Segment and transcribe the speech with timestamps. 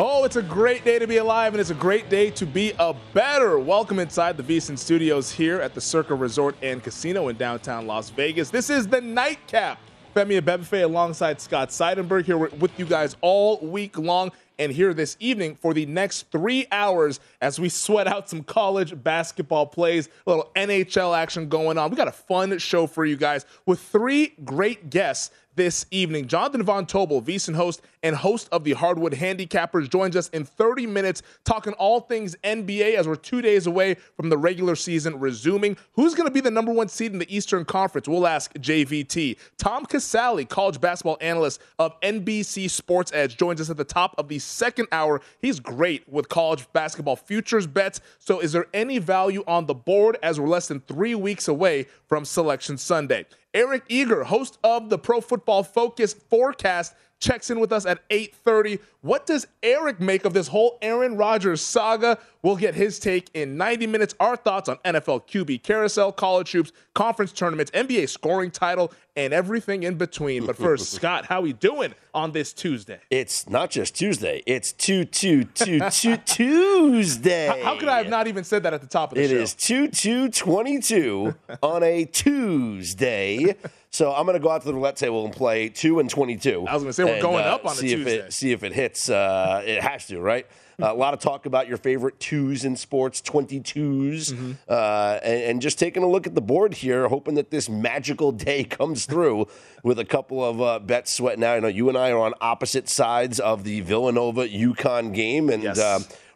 [0.00, 2.72] Oh, it's a great day to be alive, and it's a great day to be
[2.78, 3.58] a bettor.
[3.58, 8.08] Welcome inside the VSIN Studios here at the Circa Resort and Casino in downtown Las
[8.10, 8.48] Vegas.
[8.48, 9.80] This is the Nightcap.
[10.14, 15.16] Femi Abebefe alongside Scott Seidenberg here with you guys all week long and here this
[15.18, 20.30] evening for the next three hours as we sweat out some college basketball plays, a
[20.30, 21.90] little NHL action going on.
[21.90, 26.28] We got a fun show for you guys with three great guests this evening.
[26.28, 30.86] Jonathan Von Tobel, VSIN host and host of the Hardwood Handicappers, joins us in 30
[30.86, 35.76] minutes talking all things NBA as we're two days away from the regular season resuming.
[35.92, 38.08] Who's going to be the number one seed in the Eastern Conference?
[38.08, 39.36] We'll ask JVT.
[39.58, 44.28] Tom Casale, college basketball analyst of NBC Sports Edge, joins us at the top of
[44.28, 45.20] the second hour.
[45.40, 48.00] He's great with college basketball futures bets.
[48.18, 51.86] So, is there any value on the board as we're less than three weeks away
[52.06, 53.26] from Selection Sunday?
[53.54, 58.78] Eric Eager, host of the Pro Football Focus Forecast, checks in with us at 8:30.
[59.00, 62.18] What does Eric make of this whole Aaron Rodgers saga?
[62.42, 64.14] We'll get his take in 90 minutes.
[64.20, 69.82] Our thoughts on NFL QB carousel, college hoops, conference tournaments, NBA scoring title, and everything
[69.82, 70.46] in between.
[70.46, 73.00] But first, Scott, how are we doing on this Tuesday?
[73.10, 74.42] It's not just Tuesday.
[74.46, 77.48] It's two two two two Tuesday.
[77.48, 79.30] How, how could I have not even said that at the top of the It
[79.30, 79.36] show?
[79.36, 83.54] is two two twenty two on a Tuesday.
[83.90, 86.66] So I'm going to go out to the roulette table and play two and twenty-two.
[86.68, 88.16] I was gonna say, we're and, going uh, up on a see if Tuesday.
[88.18, 89.08] it see if it hits.
[89.08, 90.46] Uh, it has to, right?
[90.80, 94.52] Uh, a lot of talk about your favorite twos in sports, 22s, Mm-hmm.
[94.68, 98.30] uh, and, and just taking a look at the board here, hoping that this magical
[98.30, 99.46] day comes through
[99.82, 101.56] with a couple of uh, bets sweating out.
[101.56, 105.62] I know you and I are on opposite sides of the Villanova UConn game, and
[105.62, 105.78] Yes.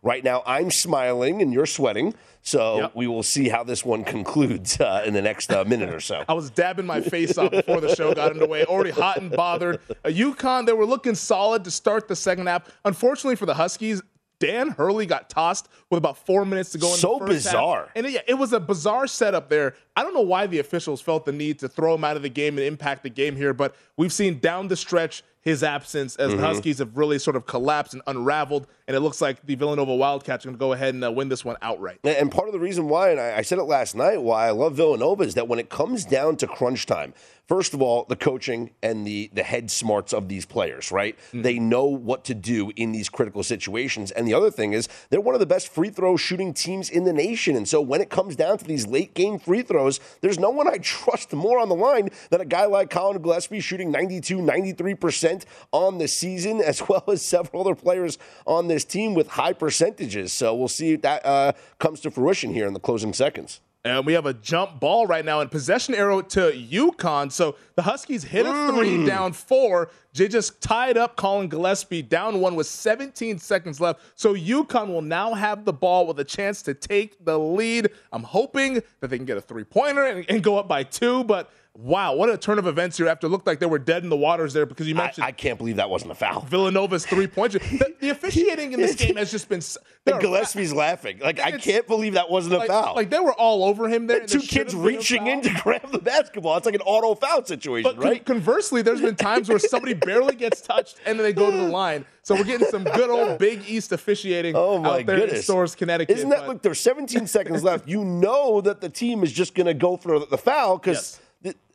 [0.03, 2.15] Right now I'm smiling and you're sweating.
[2.43, 2.93] So Yep.
[2.97, 6.25] we will see how this one concludes uh, in the next uh, minute or so.
[6.29, 9.81] I was dabbing my face off before the show got underway, already hot and bothered.
[10.05, 12.69] A UConn, they were looking solid to start the second half.
[12.85, 14.03] Unfortunately for the Huskies,
[14.41, 17.53] Dan Hurley got tossed with about four minutes to go in So the first half.
[17.53, 17.89] bizarre.
[17.95, 19.77] And it, yeah, it was a bizarre setup there.
[19.95, 22.29] I don't know why the officials felt the need to throw him out of the
[22.29, 26.31] game and impact the game here, but we've seen down the stretch his absence as
[26.33, 26.41] Mm-hmm.
[26.41, 29.95] the Huskies have really sort of collapsed and unraveled, and it looks like the Villanova
[29.95, 32.01] Wildcats are going to go ahead and uh, win this one outright.
[32.05, 34.51] And- part of the reason why, and I, I said it last night, why I
[34.51, 37.13] love Villanova is that when it comes down to crunch time,
[37.47, 41.19] first of all, the coaching and the the head smarts of these players, right?
[41.35, 44.11] They know what to do in these critical situations.
[44.11, 47.05] And the other thing is they're one of the best free throw shooting teams in
[47.05, 47.55] the nation.
[47.57, 50.67] And so when it comes down to these late game free throws, there's no one
[50.67, 55.45] I trust more on the line than a guy like Colin Gillespie shooting 92, 93%
[55.73, 60.33] on the season, as well as several other players on this team with high percentages.
[60.33, 63.61] So we'll see if that uh, comes to fruition here in the closing seconds.
[63.85, 67.33] And we have a jump ball right now and possession arrow to UConn.
[67.33, 69.91] So the Huskies hit a three down four.
[70.15, 74.01] They just tied up Colin Gillespie down one with 17 seconds left.
[74.15, 77.91] So UConn will now have the ball with a chance to take the lead.
[78.13, 81.25] I'm hoping that they can get a three pointer and, and go up by two.
[81.25, 84.03] But wow, what a turn of events here after it looked like they were dead
[84.03, 86.43] in the waters there because you mentioned I can't believe that wasn't a foul.
[86.43, 87.53] Villanova's three point.
[87.63, 89.59] The, the officiating in this game has just been.
[89.59, 91.19] s- there And are- Gillespie's laughing.
[91.21, 92.95] Like, I can't believe that wasn't a like, foul.
[92.95, 94.21] like they were all over him there.
[94.21, 96.57] and Two kids a reaching in to grab the basketball.
[96.57, 98.25] It's like an auto foul situation, But con- right?
[98.25, 101.69] conversely, there's been times where somebody barely gets touched, and then they go to the
[101.69, 102.05] line.
[102.23, 105.43] So we're getting some good old Big East officiating Oh my out there in.
[105.43, 106.17] Storrs, Connecticut.
[106.17, 106.63] Isn't that but- look?
[106.63, 107.89] There's 17 seconds left.
[107.89, 111.19] You know that the team is just going to go for the foul because,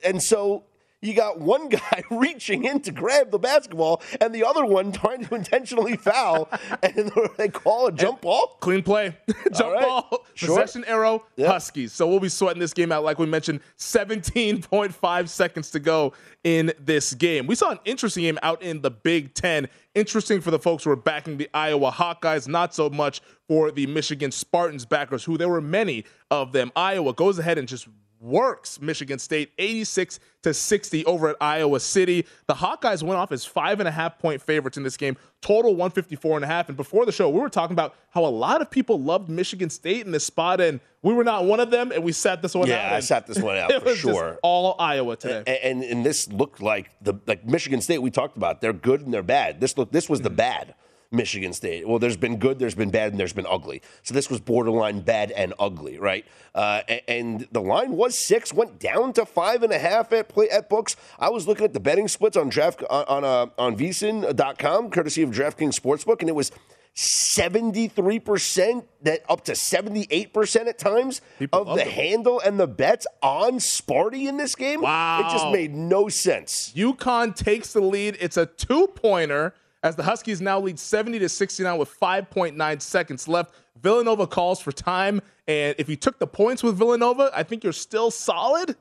[0.03, 0.63] and so
[0.99, 5.23] you got one guy reaching in to grab the basketball and the other one trying
[5.23, 6.49] to intentionally foul,
[6.83, 8.57] and they call a jump ball.
[8.61, 9.15] Clean play,
[9.53, 9.83] jump right.
[9.83, 10.49] ball, Sure.
[10.49, 11.47] possession arrow, Yep.
[11.49, 11.93] Huskies.
[11.93, 13.59] So we'll be sweating this game out, like we mentioned.
[13.77, 17.47] 17.5 seconds to go in this game.
[17.47, 19.67] We saw an interesting game out in the Big Ten.
[19.95, 23.87] Interesting for the folks who are backing the Iowa Hawkeyes, not so much for the
[23.87, 26.71] Michigan Spartans backers, who there were many of them.
[26.75, 27.87] Iowa goes ahead and just
[28.19, 32.25] works Michigan State 86 to 60 over at Iowa City.
[32.47, 35.71] The Hawkeyes went off as five and a half point favorites in this game, total
[35.71, 36.67] 154 and a half.
[36.67, 39.69] And before the show, we were talking about how a lot of people loved Michigan
[39.69, 42.55] State in this spot, and we were not one of them, and we sat this
[42.55, 42.73] one out.
[42.73, 44.39] Yeah, I and sat this one out for sure.
[44.41, 45.43] all Iowa today.
[45.47, 48.61] A- And, and this looked like the like Michigan State we talked about.
[48.61, 49.59] They're good and they're bad.
[49.61, 50.35] This look this was the mm-hmm.
[50.37, 50.75] bad
[51.11, 51.87] Michigan State.
[51.87, 53.81] Well, there's been good, there's been bad, and there's been ugly.
[54.03, 56.25] So this was borderline bad and ugly, right?
[56.53, 60.49] Uh, and the line was six, went down to five and a half at play
[60.49, 60.95] at books.
[61.19, 65.21] I was looking at the betting splits on draft on on, uh, on VSiN.com, courtesy
[65.21, 66.51] of DraftKings Sportsbook, and it was.
[66.99, 71.87] 73% that up to 78% at times People of the them.
[71.89, 74.81] handle and the bets on Sparty in this game.
[74.81, 75.19] Wow.
[75.19, 76.73] It just made no sense.
[76.75, 78.17] UConn takes the lead.
[78.19, 79.53] It's a two pointer
[79.87, 83.53] as the Huskies now lead 70 to 69 with 5.9 seconds left.
[83.81, 85.21] Villanova calls for time.
[85.47, 88.75] And if you took the points with Villanova, I think you're still solid.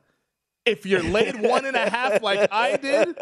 [0.65, 3.17] If you're laid one and a half like I did,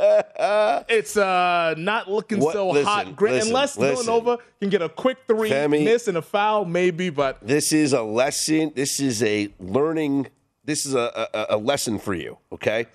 [0.88, 3.14] it's uh, not looking What- so listen, hot.
[3.16, 4.06] Gra- listen, Unless listen.
[4.06, 7.10] Villanova can get a quick three, Femi- miss and a foul, maybe.
[7.10, 8.72] But This is a lesson.
[8.74, 10.28] This is a learning.
[10.64, 12.86] This is a, a, a lesson for you, okay?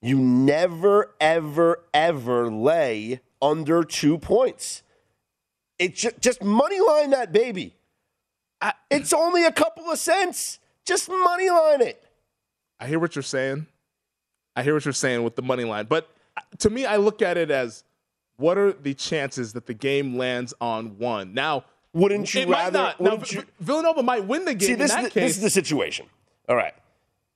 [0.00, 4.82] You never, ever, ever lay under two points.
[5.78, 7.74] It ju- just money line that baby.
[8.60, 10.60] I- it's only a couple of cents.
[10.86, 12.02] Just money line it.
[12.80, 13.66] I hear what you're saying.
[14.56, 15.86] I hear what you're saying with the money line.
[15.86, 17.84] But uh, to me, I look at it as
[18.36, 21.34] what are the chances that the game lands on one?
[21.34, 22.78] Now, Wouldn't you rather?
[22.78, 23.00] not.
[23.00, 25.14] Wouldn't V- you- Villanova might win the game See, in this, is the, case.
[25.14, 26.06] this is the situation.
[26.48, 26.74] All right.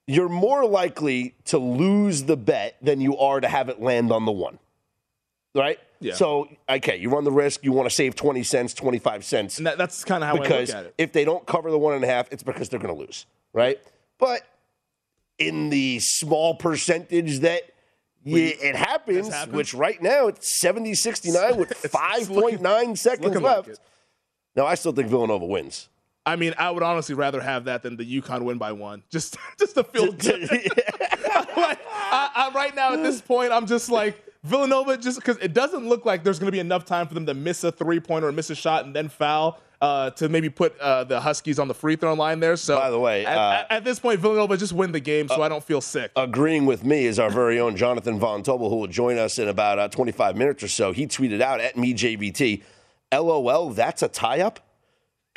[0.07, 4.25] You're more likely to lose the bet than you are to have it land on
[4.25, 4.57] the one.
[5.57, 5.79] Right?
[5.99, 6.13] Yeah.
[6.13, 7.63] So, okay, you run the risk.
[7.63, 9.57] You want to save 20 cents, 25 cents.
[9.57, 10.93] and that, that's kind of how because I look at it.
[10.99, 13.25] if they don't cover the one and a half, it's because they're going to lose.
[13.53, 13.79] Right?
[14.19, 14.41] But
[15.39, 17.63] in the small percentage that
[18.23, 19.55] yeah, it happens, happens.
[19.55, 23.67] which right now it's 70 69 with It's- it's looking- 5.9 seconds like left.
[23.69, 23.79] it.
[24.55, 25.89] now, I still think Villanova wins.
[26.25, 29.01] I mean, I would honestly rather have that than the UConn win by one.
[29.09, 30.41] Just, just to feel good.
[30.51, 35.53] like, I, I, right now at this point, I'm just like Villanova, just because it
[35.53, 37.99] doesn't look like there's going to be enough time for them to miss a three
[37.99, 41.59] pointer or miss a shot and then foul uh, to maybe put uh, the Huskies
[41.59, 42.55] on the free throw line there.
[42.55, 45.27] So, By the way, at, uh, at- at this point, Villanova just win the game,
[45.27, 46.11] so I don't feel sick.
[46.15, 49.47] agreeing with me is our very own Jonathan Von Tobel, who will join us in
[49.49, 50.91] about uh, 25 minutes or so.
[50.93, 52.63] He tweeted out at me JVT,
[53.13, 54.59] LOL, that's a tie up.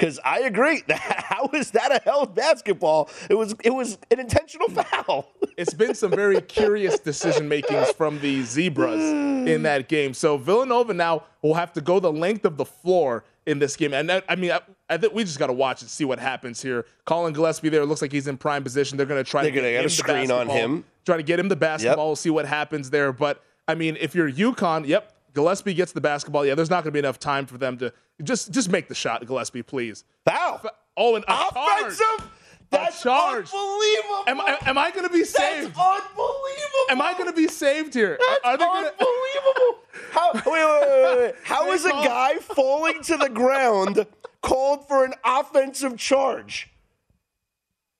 [0.01, 0.83] Because I agree.
[0.91, 3.11] How is that a held basketball?
[3.29, 5.29] It was it was an intentional foul.
[5.59, 9.03] it's been some very curious decision makings from the zebras
[9.47, 10.15] in that game.
[10.15, 13.93] So Villanova now will have to go the length of the floor in this game,
[13.93, 16.19] and that, I mean, I, I think we just got to watch and see what
[16.19, 16.87] happens here.
[17.05, 18.97] Colin Gillespie there looks like he's in prime position.
[18.97, 20.85] They're going to try They're to get gonna get him a the screen on him.
[21.05, 22.07] Try to get him the basketball.
[22.09, 23.13] We'll see what happens there.
[23.13, 26.45] But I mean, if you're UConn, yep, Gillespie gets the basketball.
[26.45, 28.95] Yeah, there's not going to be enough time for them to just just make the
[28.95, 30.05] shot, Gillespie, please.
[30.25, 30.61] Foul.
[30.97, 31.55] Oh, and a charge.
[31.95, 32.31] Offensive.
[32.71, 34.25] That's unbelievable.
[34.29, 35.75] Am, I- am I going to be saved?
[35.75, 35.77] That's saved?
[35.77, 36.85] unbelievable.
[36.91, 38.17] Am I going to be saved here?
[38.21, 39.79] That's Are they gonna, unbelievable.
[40.13, 41.35] How, wait, wait, wait, wait.
[41.43, 44.07] How is a guy falling to the ground
[44.43, 46.71] called for an offensive charge?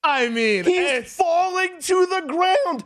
[0.05, 2.85] I mean, He's falling to the ground.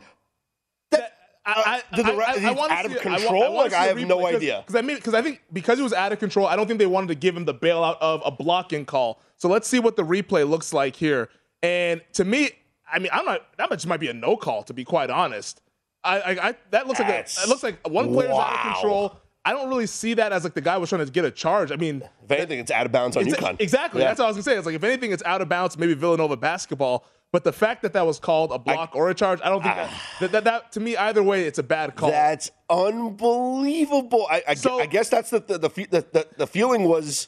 [1.45, 3.39] I, uh, did the re- he's wanna out of control?
[3.41, 4.63] wanna Like, see I have no 'cause- idea.
[4.65, 6.79] Because I mean, because I think because he was out of control, I don't think
[6.79, 9.19] they wanted to give him the bailout of a blocking call.
[9.37, 11.29] So let's see what the replay looks like here.
[11.61, 12.49] And to me,
[12.91, 13.41] I mean, I'm not.
[13.57, 15.61] That much might be a no call, to be quite honest.
[16.03, 19.17] I, I, I that looks like a, it looks like one player's out of control.
[19.47, 21.71] I don't really see that as like the guy was trying to get a charge.
[21.71, 23.57] I mean, if anything, it's out of bounds on UConn.
[23.59, 24.01] Exactly.
[24.01, 24.07] Yeah.
[24.07, 24.57] That's what I was gonna say.
[24.57, 25.77] It's like if anything, it's out of bounds.
[25.77, 27.05] Maybe Villanova basketball.
[27.35, 29.75] But the fact that that was called a block or a charge, I don't think
[29.75, 30.15] that, ah.
[30.21, 32.09] that, that that to me either way, it's a bad call.
[32.09, 34.25] That's unbelievable.
[34.31, 37.27] I, I, So- I guess that's the the, the, the the feeling was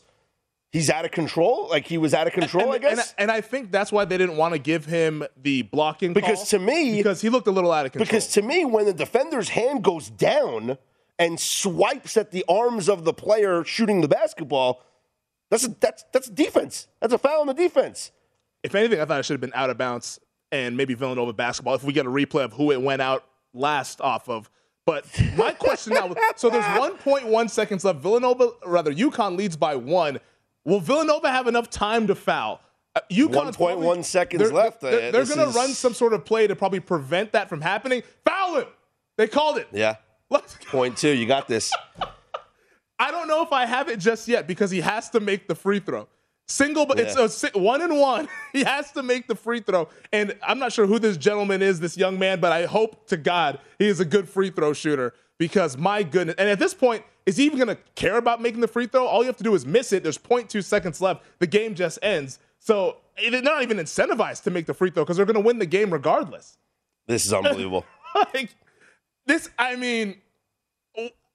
[0.71, 1.67] he's out of control.
[1.69, 2.71] Like he was out of control.
[2.71, 3.09] and, I guess.
[3.17, 6.47] and, and I think that's why they didn't want to give him the blocking Because
[6.51, 8.05] to me- because he looked a little out of control.
[8.05, 10.77] Because to me, when the defender's hand goes down
[11.19, 14.85] and swipes at the arms of the player shooting the basketball,
[15.49, 16.87] that's a, that's that's defense.
[17.01, 18.13] That's a foul on the defense.
[18.63, 20.19] If anything, I thought it should have been out of bounds
[20.51, 21.75] and maybe Villanova basketball.
[21.75, 23.23] If we get a replay of who it went out
[23.53, 24.49] last off of.
[24.85, 27.99] But my question now, so there's 1.1 seconds left.
[27.99, 30.19] Villanova, rather, UConn leads by one.
[30.63, 32.61] Will Villanova have enough time to foul?
[32.95, 34.81] Uh, UConn's 1.1 probably- seconds they're- left.
[34.81, 37.33] They're, Uh, they're this going to is- run some sort of play to probably prevent
[37.33, 38.01] that from happening.
[38.25, 38.67] Foul him.
[39.17, 39.67] They called it.
[39.73, 39.95] Yeah.
[40.29, 40.69] Let's go.
[40.69, 41.09] Point two.
[41.11, 41.71] You got this.
[42.99, 45.55] I don't know if I have it just yet because he has to make the
[45.55, 46.07] free throw.
[46.49, 48.29] Single, but it's a one and one.
[48.53, 51.79] he has to make the free throw, and I'm not sure who this gentleman is,
[51.79, 55.13] this young man, but I hope to God he is a good free throw shooter
[55.37, 56.35] because my goodness.
[56.37, 59.05] And at this point, is he even going to care about making the free throw?
[59.05, 60.03] All you have to do is miss it.
[60.03, 61.23] There's 0.2 seconds left.
[61.39, 62.39] The game just ends.
[62.59, 62.97] So
[63.29, 65.65] they're not even incentivized to make the free throw because they're going to win the
[65.65, 66.57] game regardless.
[67.07, 67.85] This is unbelievable.
[68.33, 68.55] like
[69.25, 70.15] this i mean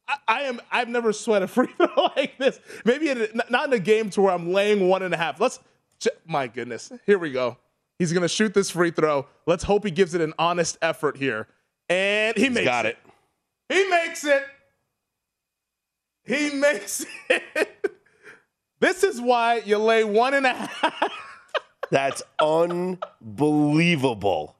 [0.08, 3.72] I, I am i've never sweat a free throw like this maybe in, not in
[3.72, 5.58] a game to where i'm laying one and a half let's
[6.26, 7.56] my goodness here we go
[7.98, 11.46] he's gonna shoot this free throw let's hope he gives it an honest effort here
[11.88, 12.96] and he He's makes got it.
[13.68, 13.74] it.
[13.74, 14.44] he makes it
[16.24, 17.96] he makes it
[18.80, 21.10] this is why you lay one and a half
[21.90, 24.56] That's unbelievable.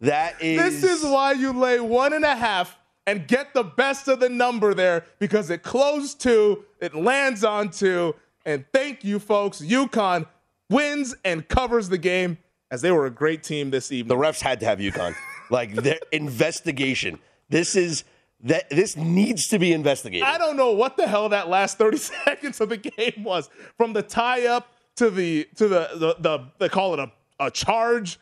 [0.00, 0.80] That is.
[0.82, 2.76] This is why you lay one and a half
[3.08, 7.70] and get the best of the number there because it closed two, it lands on
[7.70, 9.62] two, and thank you, folks.
[9.62, 10.26] UConn
[10.68, 12.36] wins and covers the game
[12.70, 14.14] as they were a great team this evening.
[14.14, 15.14] the refs had to have UConn.
[15.50, 17.18] like their investigation.
[17.48, 18.04] This is
[18.42, 18.68] that.
[18.68, 20.26] This needs to be investigated.
[20.26, 21.96] I don't know what the hell that last 30
[22.26, 23.48] seconds of the game was
[23.78, 27.10] from the tie up to the to the the, the they call it a,
[27.40, 28.20] a charge.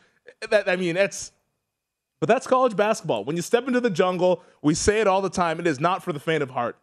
[0.49, 1.33] That I mean, it's
[2.19, 3.23] but that's college basketball.
[3.23, 5.59] When you step into the jungle, we say it all the time.
[5.59, 6.77] It is not for the faint of heart,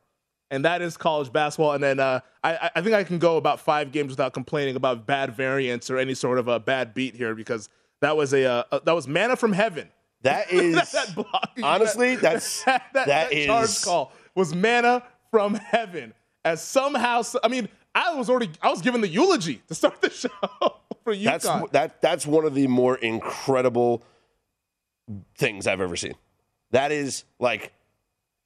[0.51, 1.73] and that is college basketball.
[1.73, 5.07] And then uh, I, I think I can go about five games without complaining about
[5.07, 7.69] bad variance or any sort of a bad beat here because
[8.01, 9.89] that was a, uh, that was manna from heaven.
[10.23, 15.55] That is that block, honestly, that's that, that, that that charge call was manna from
[15.55, 16.15] heaven.
[16.45, 20.11] As somehow, I mean, I was already I was given the eulogy to start the
[20.11, 20.29] show
[21.05, 21.25] for UConn.
[21.25, 24.03] that's that that's one of the more incredible
[25.37, 26.15] things I've ever seen.
[26.71, 27.73] That is like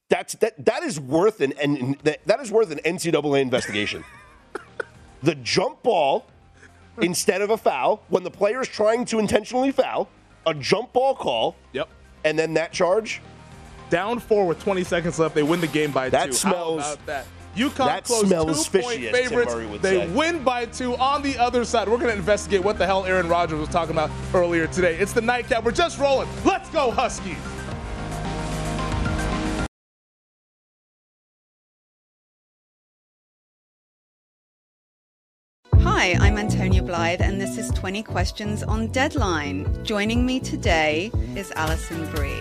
[0.08, 4.04] that's that that is worth an and that, that is worth an NCAA investigation.
[5.22, 6.26] the jump ball
[7.00, 10.08] instead of a foul when the player is trying to intentionally foul,
[10.46, 11.88] a jump ball call, yep.
[12.24, 13.20] and then that charge.
[13.90, 15.34] Down four with 20 seconds left.
[15.34, 16.32] They win the game by That two.
[16.32, 17.24] smells- that?
[17.58, 19.54] UConn that closed smells two point fishy, as Tim favorites.
[19.54, 20.08] Murray would they say.
[20.12, 20.96] win by two.
[20.96, 23.92] On the other side, we're going to investigate what the hell Aaron Rodgers was talking
[23.92, 24.96] about earlier today.
[24.96, 25.64] It's the nightcap.
[25.64, 26.28] We're just rolling.
[26.44, 27.36] Let's go, Huskies.
[35.80, 39.84] Hi, I'm Antonia Blythe, and this is 20 Questions on Deadline.
[39.84, 42.40] Joining me today is Alison Brie.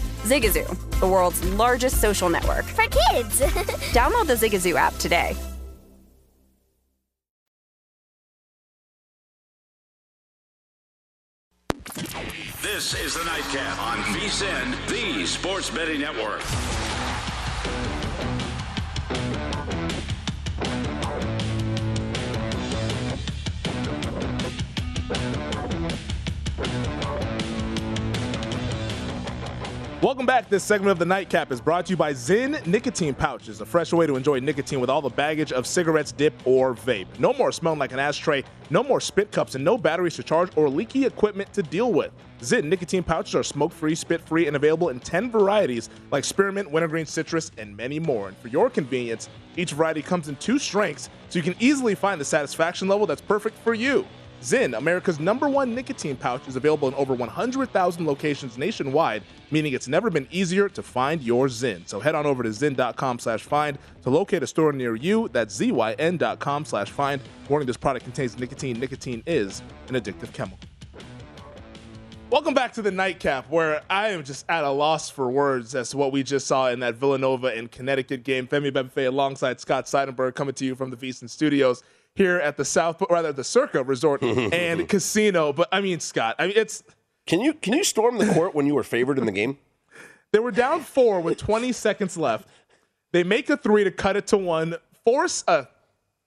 [0.23, 2.65] Zigazoo, the world's largest social network.
[2.65, 3.41] For kids.
[3.91, 5.35] Download the Zigazoo app today.
[12.61, 16.41] This is the Nightcap on VSIN, the Sports Betting Network.
[30.01, 30.49] Welcome back.
[30.49, 33.93] This segment of the Nightcap is brought to you by Zyn Nicotine Pouches, a fresh
[33.93, 37.05] way to enjoy nicotine with all the baggage of cigarettes, dip, or vape.
[37.19, 40.49] No more smelling like an ashtray, no more spit cups, and no batteries to charge
[40.55, 42.11] or leaky equipment to deal with.
[42.39, 46.71] Zyn nicotine pouches are smoke free, spit free, and available in 10 varieties like spearmint,
[46.71, 48.27] wintergreen, citrus, and many more.
[48.27, 52.19] And for your convenience, each variety comes in two strengths, so you can easily find
[52.19, 54.07] the satisfaction level that's perfect for you.
[54.41, 59.21] Zyn, America's number one nicotine pouch, is available in over 100,000 locations nationwide,
[59.51, 61.87] meaning it's never been easier to find your Zyn.
[61.87, 65.29] So head on over to zyn.com slash find to locate a store near you.
[65.31, 67.21] That's zyn.com slash find.
[67.49, 68.79] Warning, this product contains nicotine.
[68.79, 70.57] Nicotine is an addictive chemical.
[72.31, 75.89] Welcome back to the nightcap, where I am just at a loss for words as
[75.91, 78.47] to what we just saw in that Villanova and Connecticut game.
[78.47, 81.83] Femi Abebefe alongside Scott Seidenberg coming to you from the VSiN Studios
[82.15, 85.53] here at the South, rather the Circa Resort and Casino.
[85.53, 86.83] But I mean, Scott, I mean, it's.
[87.27, 89.57] Can you can you storm the court when you were favored in the game?
[90.33, 92.47] They were down four with 20 seconds left.
[93.11, 95.67] They make a three to cut it to one, force a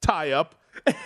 [0.03, 0.57] tie up,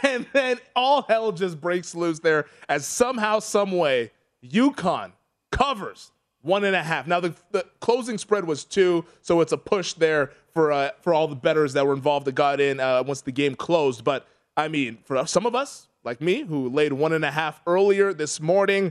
[0.02, 4.10] and then all hell just breaks loose there as somehow, some way,
[4.44, 5.12] UConn
[5.52, 6.10] covers
[6.42, 7.06] one and a half.
[7.06, 11.14] Now the, the closing spread was two, so it's a push there for uh, for
[11.14, 14.02] all the bettors that were involved that got in uh, once the game closed.
[14.02, 14.26] But
[14.58, 18.12] I mean, for some of us like me who laid one and a half earlier
[18.12, 18.86] this morning,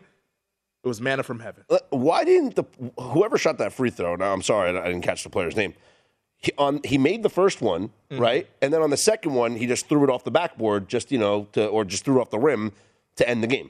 [0.83, 1.65] it was manna from heaven.
[1.69, 2.63] Uh, Why didn't the
[2.99, 4.15] whoever shot that free throw?
[4.15, 5.73] Now I'm sorry, I didn't catch the player's name.
[6.37, 8.21] He, on he made the first one Mm-hmm.
[8.21, 11.11] right, and then on the second one he just threw it off the backboard, just
[11.11, 12.71] you know, to, or just threw it off the rim
[13.17, 13.69] to end the game.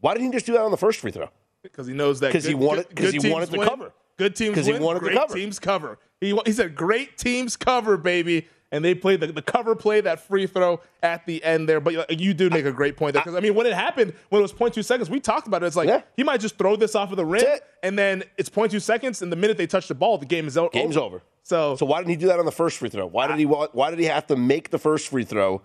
[0.00, 1.28] Why didn't he just do that on the first free throw?
[1.62, 3.68] because he knows that 'Cause he wanted- good- 'cause he teams wanted to win.
[3.68, 3.92] cover.
[4.18, 5.34] Good teams 'Cause he win, wanted to great cover.
[5.34, 5.98] teams cover.
[6.20, 10.20] He he said great teams cover, baby, and they played the, the cover play that
[10.20, 11.80] free throw at the end there.
[11.80, 14.12] But you- you do make a great point there because I mean when it happened
[14.28, 15.66] when it was 0.2 seconds, we talked about it.
[15.66, 16.02] It's like Yeah.
[16.16, 17.44] he might just throw this off of the rim,
[17.82, 20.56] and then it's 0.2 seconds, and the minute they touch the ball, the game is
[20.58, 21.22] o- Game's over.
[21.42, 23.06] So So why didn't he do that on the first free throw?
[23.06, 25.62] Why did he Why did he have to make the first free throw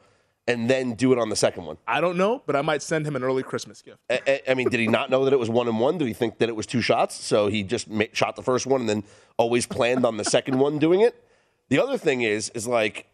[0.48, 1.78] and then do it on the second one?
[1.88, 3.98] I don't know, but I might send him an early Christmas gift.
[4.10, 5.98] I, I- mean, did he not know that it was one and one?
[5.98, 7.16] Did he think that it was two shots?
[7.16, 9.04] So he just shot the first one and then
[9.38, 11.16] always planned on the second one doing it.
[11.74, 13.08] The other thing is, is like,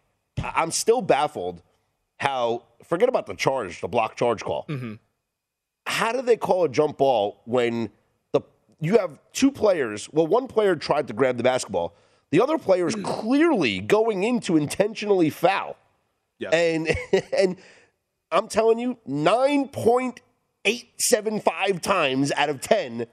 [0.43, 1.63] I'm still baffled
[2.17, 2.63] how.
[2.83, 4.65] Forget about the charge, the block charge call.
[4.67, 4.95] Mm-hmm.
[5.85, 7.89] How do they call a jump ball when
[8.33, 8.41] the
[8.81, 10.09] you have two players?
[10.11, 11.95] Well, one player tried to grab the basketball.
[12.31, 13.03] The other player is hmm.
[13.03, 15.77] clearly going in to intentionally foul.
[16.37, 16.51] Yes.
[16.53, 16.89] And
[17.37, 17.55] and
[18.29, 20.19] I'm telling you, nine point
[20.65, 23.07] eight seven five times out of ten,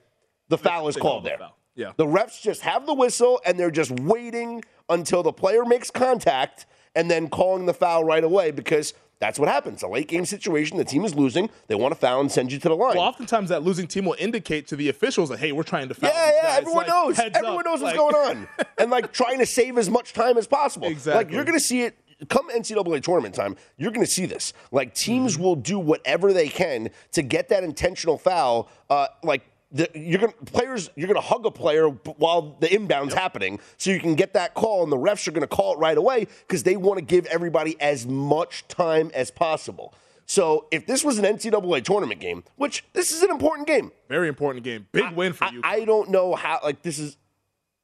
[0.48, 1.38] the foul is They called there.
[1.38, 1.56] foul.
[1.76, 1.92] Yeah.
[1.96, 6.66] The refs just have the whistle and they're just waiting until the player makes contact
[6.94, 9.82] and then calling the foul right away because that's what happens.
[9.82, 12.58] A late game situation, the team is losing, they want to foul and send you
[12.58, 12.96] to the line.
[12.96, 15.94] Well, oftentimes that losing team will indicate to the officials that hey, we're trying to
[15.94, 16.10] foul.
[16.10, 16.58] Yeah, yeah, guys.
[16.58, 17.18] everyone Like, knows.
[17.18, 17.64] Everyone up.
[17.64, 18.48] knows what's Like- going on.
[18.78, 20.88] and like trying to save as much time as possible.
[20.88, 21.24] Exactly.
[21.24, 21.96] Like you're going to see it
[22.28, 23.56] come NCAA tournament time.
[23.76, 24.52] You're going to see this.
[24.70, 25.42] Like teams Mm-hmm.
[25.42, 28.70] will do whatever they can to get that intentional foul.
[28.88, 33.14] Uh, like the, you're going players, you're going to hug a player while the inbound's
[33.14, 35.79] happening, so you can get that call, and the refs are going to call it
[35.79, 39.92] right away because they want to give everybody as much time as possible.
[40.26, 44.29] So if this was an NCAA tournament game, which this is an important game, Very
[44.29, 44.87] important game.
[44.92, 45.61] Big win for you.
[45.62, 46.61] I don't know how.
[46.62, 47.16] Like this is,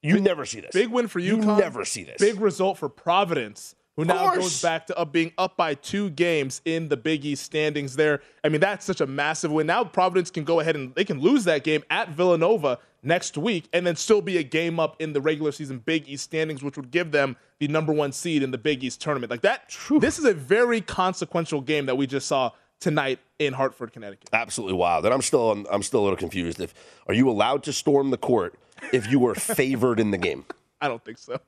[0.03, 0.73] you never see this.
[0.73, 1.37] Big win for you.
[1.37, 2.19] Never see this.
[2.19, 4.39] Big result for Providence, who now course.
[4.39, 7.97] goes back to up being up by two games in the Big East standings.
[7.97, 9.67] There, I mean, that's such a massive win.
[9.67, 13.69] Now Providence can go ahead and they can lose that game at Villanova next week,
[13.73, 16.77] and then still be a game up in the regular season Big East standings, which
[16.77, 19.31] would give them the number one seed in the Big East tournament.
[19.31, 19.69] Like that.
[19.69, 19.99] True.
[19.99, 22.51] this is a very consequential game that we just saw
[22.81, 24.29] tonight in Hartford, Connecticut.
[24.33, 25.05] Absolutely wild.
[25.05, 26.61] And I'm still, I'm still a little confused.
[26.61, 26.75] If
[27.07, 28.55] are you allowed to storm the court
[28.93, 30.45] if you were favored in the game?
[30.81, 31.41] I don't think so.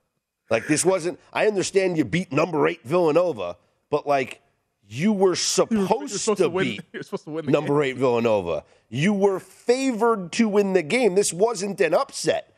[0.51, 1.19] Like this wasn't.
[1.33, 3.57] I understand you beat number eight Villanova,
[3.91, 4.41] but like
[4.89, 6.65] you were supposed, You're supposed to, to win.
[6.65, 7.91] beat supposed to win number game.
[7.91, 8.65] eight Villanova.
[8.91, 11.15] You were favored to win the game.
[11.15, 12.54] This wasn't an upset.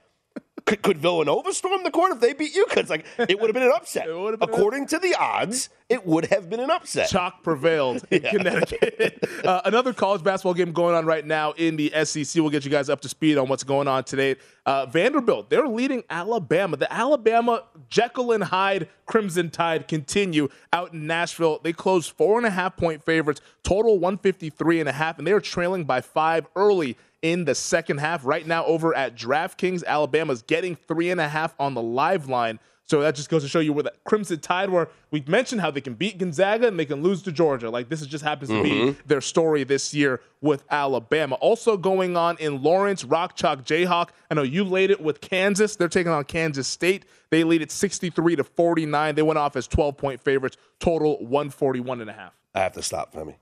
[0.67, 2.67] Could, could Villanova storm the court if they beat you?
[2.69, 4.09] Because like it would have been an upset.
[4.17, 7.09] Would have an According to the odds, it would have been an upset.
[7.09, 9.23] Chalk prevailed in Connecticut.
[9.45, 12.41] uh, another college basketball game going on right now in the SEC.
[12.43, 14.37] We'll get you guys up to speed on what's going on today.
[14.65, 16.77] Uh, Vanderbilt, they're leading Alabama.
[16.77, 21.61] The Alabama Jekyll and Hyde Crimson Tide continue out in Nashville.
[21.63, 25.33] They closed four and a half point favorites, total 153 and a half, and they
[25.33, 28.25] are trailing by five early in the second half.
[28.25, 32.59] Right now, over at DraftKings, Alabama's getting three and a half on the live line.
[32.89, 35.73] So that just goes to show you where that Crimson Tide, where we mentioned how
[35.73, 37.69] they can beat Gonzaga and they can lose to Georgia.
[37.69, 38.97] Like this is just happens to be Mhm.
[39.07, 41.35] their story this year with Alabama.
[41.41, 44.11] Also going on in Lawrence, Rock Chalk Jayhawk.
[44.31, 45.75] I know you laid it with Kansas.
[45.75, 47.07] They're taking on Kansas State.
[47.31, 49.17] They lead it 63 to 49.
[49.17, 52.35] They went off as 12 point favorites, total 141 and a half.
[52.55, 53.35] I have to stop, Femi.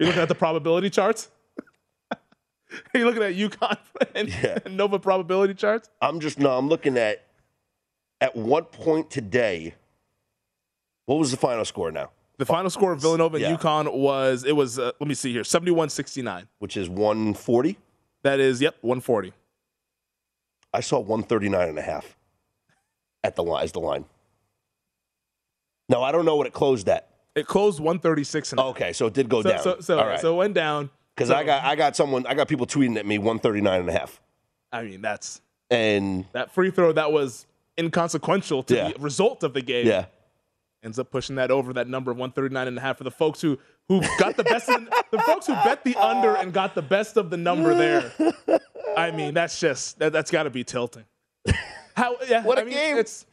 [0.00, 1.28] You looking at the probability charts?
[2.10, 2.18] Are
[2.94, 3.76] you looking at UConn
[4.64, 5.90] and Nova probability charts?
[6.00, 6.56] I'm just no.
[6.56, 7.22] I'm looking at
[8.20, 9.74] at what point today.
[11.04, 12.12] What was the final score now?
[12.38, 13.56] The final score of Villanova and Yeah.
[13.56, 16.46] UConn was it was uh, let me see here 71-69.
[16.60, 17.76] Which is 140.
[18.22, 19.34] That is yep 140.
[20.72, 22.16] I saw 139 and a half
[23.22, 23.64] at the line.
[23.66, 24.06] Is the line?
[25.90, 27.09] No, I don't know what it closed at.
[27.34, 29.62] It closed 136 and Okay, so it did go so, down.
[29.62, 30.20] So so, All right.
[30.20, 30.90] so it went down.
[31.14, 33.88] Because So, I got I got someone I got people tweeting at me 139 and
[33.88, 34.20] a half.
[34.72, 35.40] I mean that's
[35.70, 37.46] And that free throw that was
[37.78, 38.92] inconsequential to Yeah.
[38.92, 39.86] the result of the game.
[39.86, 40.06] yeah.
[40.82, 43.40] ends up pushing that over that number of 139 and a half for the folks
[43.40, 46.82] who who got the best of the, folks who bet the under and got the
[46.82, 48.12] best of the number there
[48.96, 51.04] i mean that's just that, that's got to be tilting
[51.96, 52.96] how yeah What a a game.
[52.98, 53.26] it's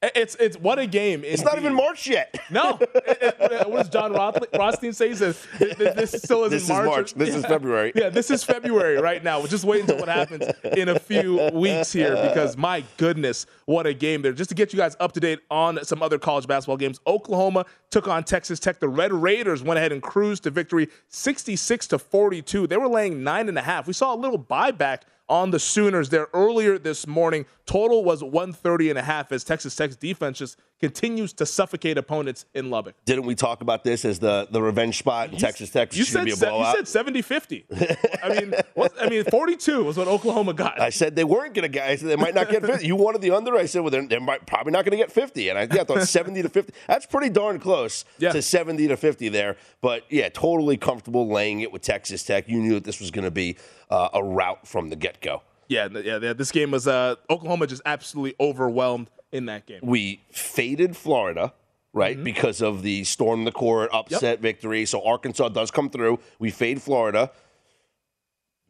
[0.00, 2.38] it's it's what a game It's not even March yet.
[2.50, 2.78] no.
[2.80, 5.08] It- it- what does Jon Rothstein say?
[5.08, 7.14] He says "Th- th- this still isn't This is march.
[7.14, 7.92] This is February.
[7.94, 9.38] yeah this is february right now.
[9.38, 10.44] We'll just wait until what happens
[10.76, 14.32] in a few weeks here because my goodness what a game there.
[14.32, 17.66] Just to get you guys up to date on some other college basketball games oklahoma
[17.90, 18.78] took on texas tech.
[18.80, 23.22] The red raiders went ahead and cruised to victory 66 to 42 they were laying
[23.24, 23.86] nine and a half.
[23.86, 27.46] We saw a little buyback on the Sooners there earlier this morning.
[27.66, 32.46] Total was 130 and a half as Texas Tech's defense just continues to suffocate opponents
[32.54, 32.94] in Lubbock.
[33.04, 35.94] Didn't we talk about this as the, the revenge spot in Texas Tech?
[35.94, 37.66] You said, be a se- you said 70 50.
[38.22, 40.80] I mean, what, I mean, 42 was what Oklahoma got.
[40.80, 41.88] I said they weren't going to get.
[41.88, 42.86] I said they might not get 50.
[42.86, 43.54] You wanted the under.
[43.56, 45.48] I said, well, they're, they're might, probably not going to get 50.
[45.50, 46.72] And I, yeah, I thought 70 to 50.
[46.86, 48.32] That's pretty darn close Yeah.
[48.32, 49.56] to 70 to 50 there.
[49.82, 52.48] But yeah, totally comfortable laying it with Texas Tech.
[52.48, 53.56] You knew that this was going to be
[53.90, 55.42] uh, a route from the get go.
[55.68, 59.80] yeah, yeah, yeah, this game was uh, Oklahoma just absolutely overwhelmed in that game.
[59.82, 61.52] We faded Florida.
[61.94, 62.24] Right, Mm-hmm.
[62.24, 64.84] because of the storm the court upset victory.
[64.84, 66.20] So Arkansas does come through.
[66.38, 67.30] We fade Florida.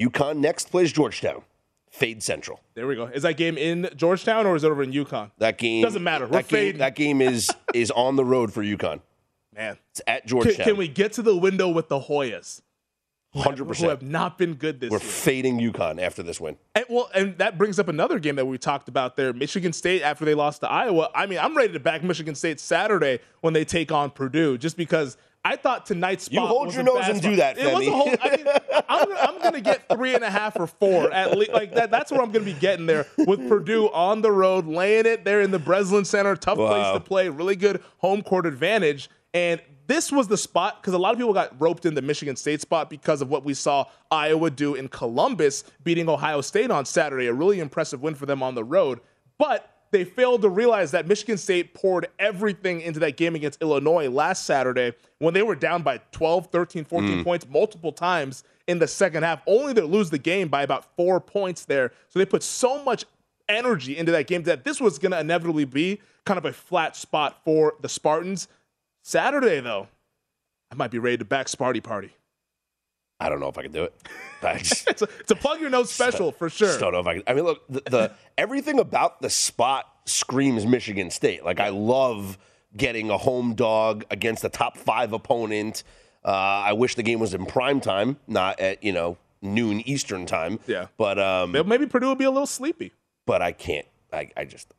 [0.01, 1.43] UConn next plays Georgetown.
[1.91, 2.61] Fade Central.
[2.75, 3.07] There we go.
[3.07, 5.33] Is that game in Georgetown or is it over in UConn?
[5.39, 6.27] That game Doesn't matter.
[6.27, 6.79] We're that game, fading.
[6.79, 9.01] that game is is on the road for UConn.
[9.55, 10.65] Man, It's at can, Georgetown.
[10.67, 12.63] can we get to the window with the Hoyas,
[13.37, 13.91] Hundred who percent.
[13.91, 15.09] have not been good this We're year?
[15.09, 16.57] fading UConn after this win.
[16.75, 19.33] And, well, and that brings up another game that we talked about there.
[19.35, 21.11] Michigan State after they lost to Iowa.
[21.15, 24.79] I mean, I'm ready to back Michigan State Saturday when they take on Purdue, just
[24.79, 27.31] because I thought tonight's spot You hold your nose and spot.
[27.31, 28.09] do that, It was a whole.
[28.21, 28.47] I mean,
[28.89, 31.53] I'm, gonna- I'm going to get three and a half or four at least.
[31.53, 31.91] Like that.
[31.91, 35.25] That's where I'm going to be getting there with Purdue on the road, laying it
[35.25, 36.35] there in the Breslin Center.
[36.35, 37.29] Tough place to play.
[37.29, 39.11] Really good home court advantage.
[39.35, 42.37] And this was the spot because a lot of people got roped in the Michigan
[42.37, 46.85] State spot because of what we saw Iowa do in Columbus, beating Ohio State on
[46.85, 47.27] Saturday.
[47.27, 49.01] A really impressive win for them on the road.
[49.39, 54.11] But they failed to realize that Michigan State poured everything into that game against Illinois
[54.11, 57.25] last Saturday when they were down by 12, 13, 14 mm.
[57.25, 61.19] points multiple times in the second half, only to lose the game by about four
[61.19, 61.93] points there.
[62.11, 63.07] So they put so much
[63.49, 66.95] energy into that game that this was going to inevitably be kind of a flat
[66.95, 68.49] spot for the Spartans.
[69.09, 69.89] Saturday, though,
[70.71, 72.11] I might be ready to back Sparty Party.
[73.19, 73.95] I don't know if I can do it.
[74.59, 76.69] Just, It's a, it's a plug your nose special for sure.
[76.69, 77.23] just don't know if I can.
[77.27, 81.43] I mean, look, the, the everything about the spot screams Michigan State.
[81.43, 82.37] Like I love
[82.77, 85.85] getting a home dog against a top five opponent.
[86.23, 90.27] Uh, I wish the game was in prime time, not at you know noon Eastern
[90.27, 90.61] time.
[90.67, 90.89] Yeah.
[90.99, 92.93] but um, Maybe Purdue will be a little sleepy.
[93.25, 93.87] but I can't.
[94.13, 94.75] I, I just.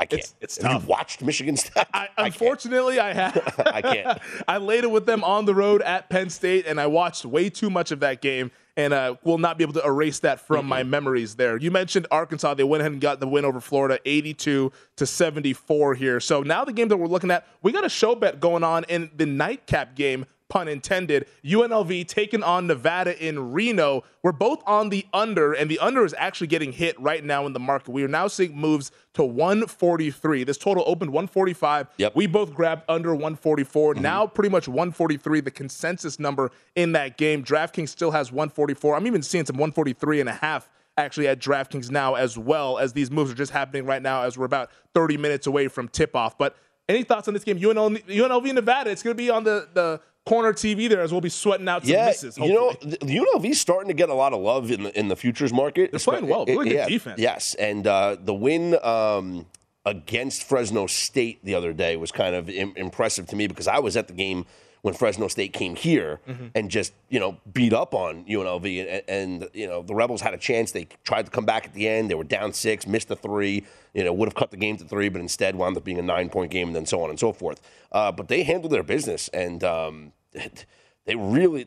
[0.00, 0.20] I can't.
[0.20, 0.82] It's- it's tough.
[0.82, 1.84] You watched Michigan State?
[1.92, 3.54] I, unfortunately, I have.
[3.66, 4.18] I can't.
[4.48, 7.50] I laid it with them on the road at Penn State, and I watched way
[7.50, 10.64] too much of that game, and uh, will not be able to erase that from
[10.64, 11.34] my memories.
[11.36, 15.06] There, you mentioned Arkansas; they went ahead and got the win over Florida, eighty-two to
[15.06, 16.18] seventy-four here.
[16.20, 18.84] So now the game that we're looking at, we got a show bet going on
[18.84, 20.24] in the nightcap game.
[20.50, 21.26] Pun intended.
[21.42, 24.04] UNLV taking on Nevada in Reno.
[24.22, 27.54] We're both on the under, and the under is actually getting hit right now in
[27.54, 27.90] the market.
[27.90, 30.44] We are now seeing moves to 143.
[30.44, 31.88] This total opened 145.
[31.96, 32.14] Yep.
[32.14, 33.94] We both grabbed under 144.
[33.94, 34.02] Mm-hmm.
[34.02, 37.42] Now pretty much 143, the consensus number in that game.
[37.42, 38.96] DraftKings still has 144.
[38.96, 42.92] I'm even seeing some 143 and a half actually at DraftKings now as well as
[42.92, 46.14] these moves are just happening right now as we're about 30 minutes away from tip
[46.14, 46.36] off.
[46.36, 46.56] But
[46.88, 47.58] any thoughts on this game?
[47.58, 51.20] UNLV, UNLV Nevada, it's going to be on the, the corner TV there as we'll
[51.20, 52.38] be sweating out some yeah, misses.
[52.38, 52.96] you know, hopefully.
[53.00, 55.90] the UNLV's starting to get a lot of love in the in the futures market.
[55.90, 56.46] They're playing well.
[56.46, 57.18] Really good defense.
[57.20, 59.46] Yes, and uh, the win um,
[59.84, 63.78] against Fresno State the other day was kind of Im- impressive to me because I
[63.80, 64.46] was at the game
[64.82, 66.46] when Fresno State came here Mm-hmm.
[66.54, 69.02] and just you know beat up on UNLV and,
[69.42, 70.72] and you know the Rebels had a chance.
[70.72, 72.08] They tried to come back at the end.
[72.10, 73.64] They were down six, missed the three.
[73.94, 76.02] You know would have cut the game to three, but instead wound up being a
[76.02, 77.60] nine point game and then so on and so forth.
[77.92, 81.66] Uh, but they handled their business and um, they really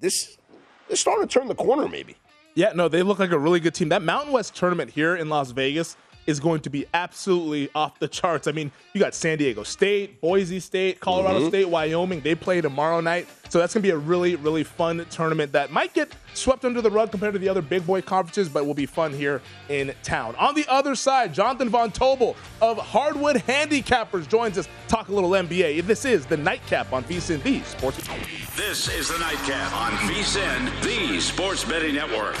[0.00, 0.36] this
[0.88, 2.16] they're starting to turn the corner maybe.
[2.54, 3.88] Yeah, no, they look like a really good team.
[3.88, 8.08] That Mountain West tournament here in Las Vegas is going to be absolutely off the
[8.08, 8.46] charts.
[8.46, 11.48] I mean, you got San Diego State, Boise State, Colorado Mhm.
[11.48, 12.20] State, Wyoming.
[12.20, 13.26] They play tomorrow night.
[13.50, 16.80] So that's going to be a really, really fun tournament that might get swept under
[16.82, 19.94] the rug compared to the other big boy conferences, but will be fun here in
[20.02, 20.34] town.
[20.36, 24.66] On the other side, Jonathan Von Tobel of Hardwood Handicappers joins us.
[24.88, 25.82] Talk a little NBA.
[25.82, 27.98] This is the Nightcap on VSIN, the Sports.
[28.56, 32.34] This is the Nightcap on VSIN, the Sports Betting Network.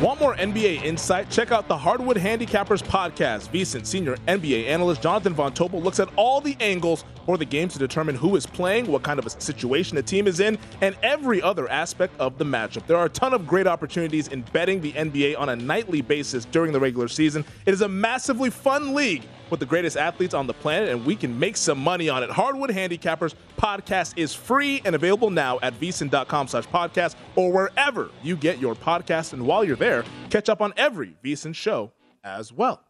[0.00, 1.28] Want more NBA insight?
[1.28, 3.50] Check out the Hardwood Handicappers podcast.
[3.50, 7.68] VSIN senior NBA analyst Jonathan Von Tobel looks at all the angles for the game
[7.68, 10.96] to determine who is playing, what kind of a situation the team is in, and
[11.02, 12.86] every other aspect of the matchup.
[12.86, 16.46] There are a ton of great opportunities in betting the NBA on a nightly basis
[16.46, 17.44] during the regular season.
[17.66, 21.16] It is a massively fun league with the greatest athletes on the planet, and we
[21.16, 22.30] can make some money on it.
[22.30, 28.36] Hardwood Handicappers podcast is free and available now at vsin.com slash podcast or wherever you
[28.36, 29.32] get your podcast.
[29.32, 31.92] And while you're there, catch up on every VSIN show
[32.24, 32.82] as well.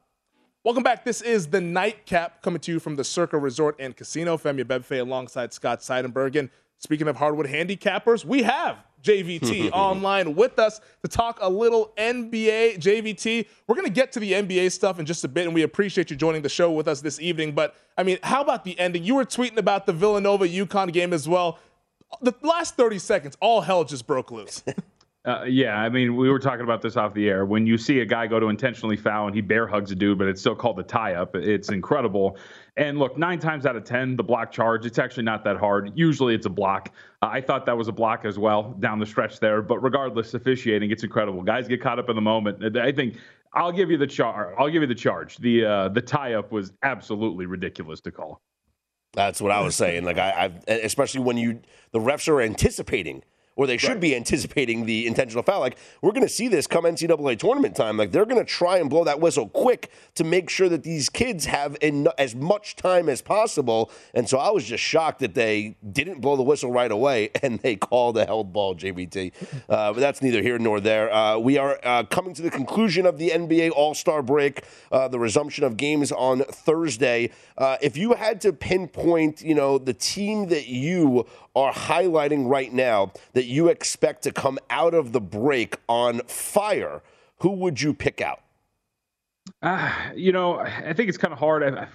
[0.63, 1.05] Welcome back.
[1.07, 4.37] This is the Nightcap coming to you from the Circa Resort and Casino.
[4.37, 6.37] Femi Abebefe alongside Scott Seidenberg.
[6.37, 11.93] And speaking of hardwood handicappers, we have JVT online with us to talk a little
[11.97, 12.79] NBA.
[12.79, 15.63] JVT, we're going to get to the NBA stuff in just a bit, and we
[15.63, 17.53] appreciate you joining the show with us this evening.
[17.53, 19.05] But I mean, how about the ending?
[19.05, 21.59] You were tweeting about the Villanova UConn game as well.
[22.23, 24.65] The last 30 seconds, all hell just broke loose.
[25.27, 27.45] Uh, yeah, I mean, we were talking about this off the air.
[27.45, 30.17] When you see a guy go to intentionally foul and he bear hugs a dude,
[30.17, 32.39] but it's still called a tie up, it's incredible.
[32.79, 35.93] And look, nine times out of 10, the block charge, it's actually not that hard.
[35.95, 36.95] Usually it's a block.
[37.21, 39.61] Uh, I thought that was a block as well down the stretch there.
[39.61, 41.43] But regardless, officiating, it's incredible.
[41.43, 42.77] Guys get caught up in the moment.
[42.79, 43.19] I think
[43.53, 44.55] I'll give you the charge.
[44.59, 45.37] I'll give you the charge.
[45.37, 48.41] The uh, the tie up was absolutely ridiculous to call.
[49.13, 50.05] That's what I was saying.
[50.05, 51.61] Like I, I've, especially when you
[51.93, 53.23] the refs are anticipating,
[53.57, 55.61] or they should be anticipating the intentional foul.
[55.61, 57.97] Like we're going to see this come NCAA tournament time.
[57.97, 61.09] Like they're going to try and blow that whistle quick to make sure that these
[61.09, 63.91] kids have en- as much time as possible.
[64.15, 67.59] And so I was just shocked that they didn't blow the whistle right away and
[67.61, 69.33] they called a held ball, JVT.
[69.69, 71.13] Uh, but that's neither here nor there.
[71.13, 75.09] Uh, we are uh, coming to the conclusion of the NBA All Star break, uh,
[75.09, 77.31] the resumption of games on Thursday.
[77.59, 82.73] Uh, if you had to pinpoint, you know, the team that you are highlighting right
[82.73, 87.03] now that you expect to come out of the break on fire,
[87.41, 88.41] who would you pick out?
[89.63, 91.63] Uh, you know, I think it's kind of hard.
[91.63, 91.87] I,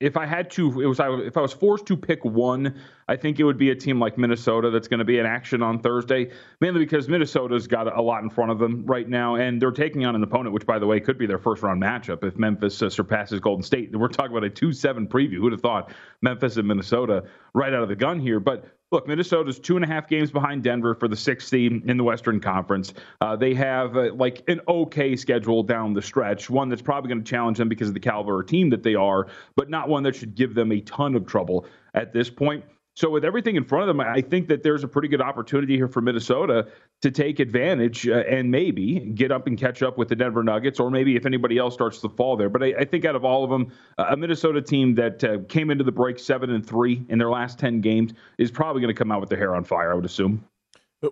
[0.00, 2.74] if I had to, it was if I was forced to pick one,
[3.12, 5.62] I think it would be a team like Minnesota that's going to be in action
[5.62, 6.30] on Thursday,
[6.62, 10.06] mainly because Minnesota's got a lot in front of them right now, and they're taking
[10.06, 12.80] on an opponent, which, by the way, could be their first round matchup if Memphis
[12.80, 13.94] uh, surpasses Golden State.
[13.94, 15.36] We're talking about a 2 7 preview.
[15.40, 18.40] Who'd have thought Memphis and Minnesota right out of the gun here?
[18.40, 21.98] But look, Minnesota's two and a half games behind Denver for the sixth seed in
[21.98, 22.94] the Western Conference.
[23.20, 27.22] Uh, they have uh, like an okay schedule down the stretch, one that's probably going
[27.22, 30.02] to challenge them because of the caliber of team that they are, but not one
[30.04, 32.64] that should give them a ton of trouble at this point.
[32.94, 35.76] So, with everything in front of them, I think that there's a pretty good opportunity
[35.76, 36.68] here for Minnesota
[37.00, 40.78] to take advantage uh, and maybe get up and catch up with the Denver Nuggets,
[40.78, 42.50] or maybe if anybody else starts to fall there.
[42.50, 45.38] But I, I think out of all of them, uh, a Minnesota team that uh,
[45.48, 48.94] came into the break seven and three in their last ten games is probably going
[48.94, 49.92] to come out with their hair on fire.
[49.92, 50.44] I would assume.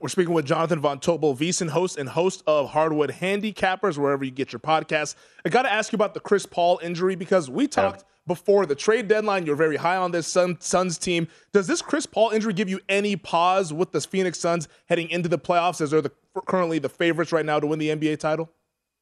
[0.00, 4.30] We're speaking with Jonathan Von Tobel, VSIN host and host of Hardwood Handicappers, wherever you
[4.30, 5.16] get your podcasts.
[5.44, 8.76] I got to ask you about the Chris Paul injury because we talked before the
[8.76, 9.44] trade deadline.
[9.44, 11.26] You're very high on this Sun, Suns team.
[11.52, 15.28] Does this Chris Paul injury give you any pause with the Phoenix Suns heading into
[15.28, 16.12] the playoffs as they're the,
[16.46, 18.48] currently the favorites right now to win the NBA title?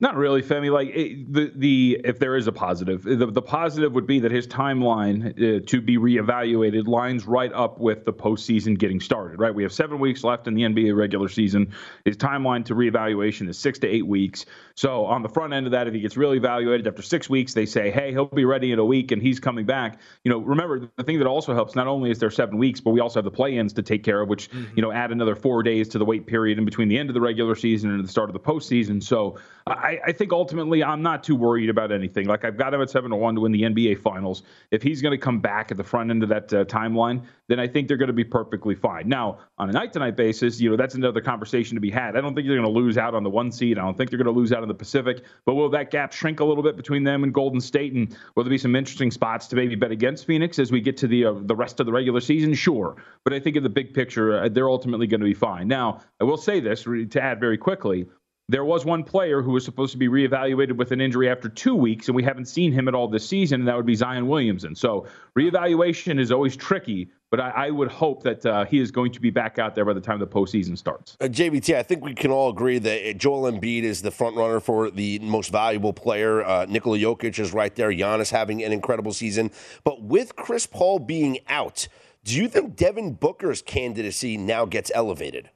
[0.01, 0.71] Not really, Femi.
[0.71, 4.31] Like it, the the if there is a positive, the, the positive would be that
[4.31, 9.41] his timeline uh, to be reevaluated lines right up with the postseason getting started.
[9.41, 11.73] Right, we have seven weeks left in the NBA regular season.
[12.05, 14.47] His timeline to reevaluation is six to eight weeks.
[14.79, 17.53] So on the front end of that, if he gets really evaluated after six weeks,
[17.53, 19.99] they say, hey, he'll be ready in a week and he's coming back.
[20.23, 21.75] You know, remember the thing that also helps.
[21.75, 24.21] Not only is there seven weeks, but we also have the play-ins to take care
[24.21, 24.77] of, which mm-hmm.
[24.77, 27.15] you know add another four days to the wait period in between the end of
[27.15, 29.03] the regular season and the start of the postseason.
[29.03, 29.37] So
[29.67, 32.27] I, I, think ultimately I'm not too worried about anything.
[32.27, 34.45] Like I've got him at seven to one to win the NBA Finals.
[34.71, 37.59] If he's going to come back at the front end of that uh, timeline, then
[37.59, 39.09] I think they're going to be perfectly fine.
[39.09, 42.17] Now on a night to night basis, you know that's another conversation to be had.
[42.17, 43.77] I don't think they're going to lose out on the one seed.
[43.77, 45.25] I don't think they're going to lose out the Pacific.
[45.45, 47.93] But will that gap shrink a little bit between them and Golden State?
[47.95, 50.97] And will there be some interesting spots to maybe bet against Phoenix as we get
[50.99, 52.55] to the uh, the rest of the regular season?
[52.55, 52.97] Sure.
[53.25, 55.69] But I think in the big picture, uh, they're ultimately going to be fine.
[55.69, 58.07] Now I will say this to add very quickly
[58.51, 61.75] there was one player who was supposed to be reevaluated with an injury after two
[61.75, 64.27] weeks, and we haven't seen him at all this season, and that would be Zion
[64.27, 64.75] Williamson.
[64.75, 65.07] So
[65.37, 69.21] reevaluation is always tricky, but I, I would hope that uh, he is going to
[69.21, 71.15] be back out there by the time the postseason starts.
[71.21, 74.61] Uh, JVT, I think we can all agree that Joel Embiid is the front runner
[74.61, 76.43] for the most valuable player.
[76.43, 77.91] Uh, Nikola Jokic is right there.
[77.91, 79.51] Giannis having an incredible season,
[79.85, 81.87] but with Chris Paul being out,
[82.25, 85.51] do you think Devin Booker's candidacy now gets elevated?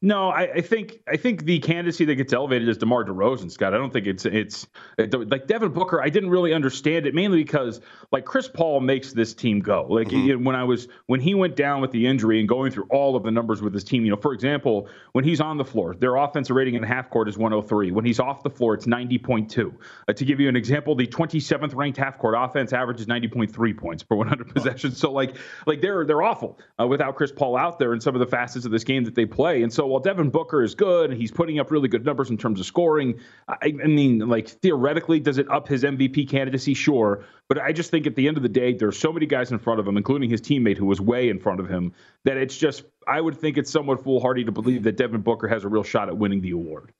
[0.00, 3.74] No, I, I, think I think the candidacy that gets elevated is DeMar DeRozan, Scott.
[3.74, 6.00] I don't think it's it's like Devin Booker.
[6.00, 7.80] I didn't really understand it mainly because
[8.12, 9.88] like Chris Paul makes this team go.
[9.90, 10.44] Like mm-hmm.
[10.44, 13.24] when I was when he went down with the injury and going through all of
[13.24, 14.04] the numbers with his team.
[14.04, 17.28] You know, for example, when he's on the floor, their offensive rating in half court
[17.28, 17.90] is 103.
[17.90, 19.74] When he's off the floor, it's 90.2.
[20.06, 24.04] Uh, to give you an example, the 27th ranked half court offense averages 90.3 points
[24.04, 24.98] per 100 possessions.
[24.98, 25.34] So like
[25.66, 28.64] like they're they're awful uh, without Chris Paul out there in some of the facets
[28.64, 29.64] of this game that they play.
[29.64, 32.36] And so while Devin Booker is good and he's putting up really good numbers in
[32.36, 36.74] terms of scoring, I, I mean, like theoretically, does it up his MVP candidacy?
[36.74, 37.24] Sure.
[37.48, 39.58] But I just think at the end of the day, there's so many guys in
[39.58, 41.92] front of him, including his teammate who was way in front of him,
[42.24, 45.64] that it's just, I would think it's somewhat foolhardy to believe that Devin Booker has
[45.64, 46.92] a real shot at winning the award.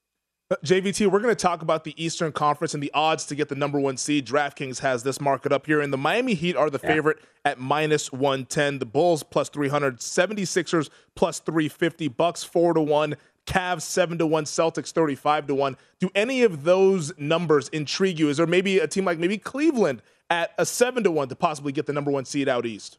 [0.50, 3.54] JVT, we're going to talk about the Eastern Conference and the odds to get the
[3.54, 4.26] number one seed.
[4.26, 6.88] DraftKings has this market up here, and the Miami Heat are the yeah.
[6.88, 8.78] favorite at minus 110.
[8.78, 14.44] The Bulls plus 300, 76ers plus 350, Bucks 4 to 1, Cavs 7 to 1,
[14.44, 15.76] Celtics 35 to 1.
[16.00, 18.30] Do any of those numbers intrigue you?
[18.30, 21.72] Is there maybe a team like maybe Cleveland at a 7 to 1 to possibly
[21.72, 22.96] get the number one seed out east?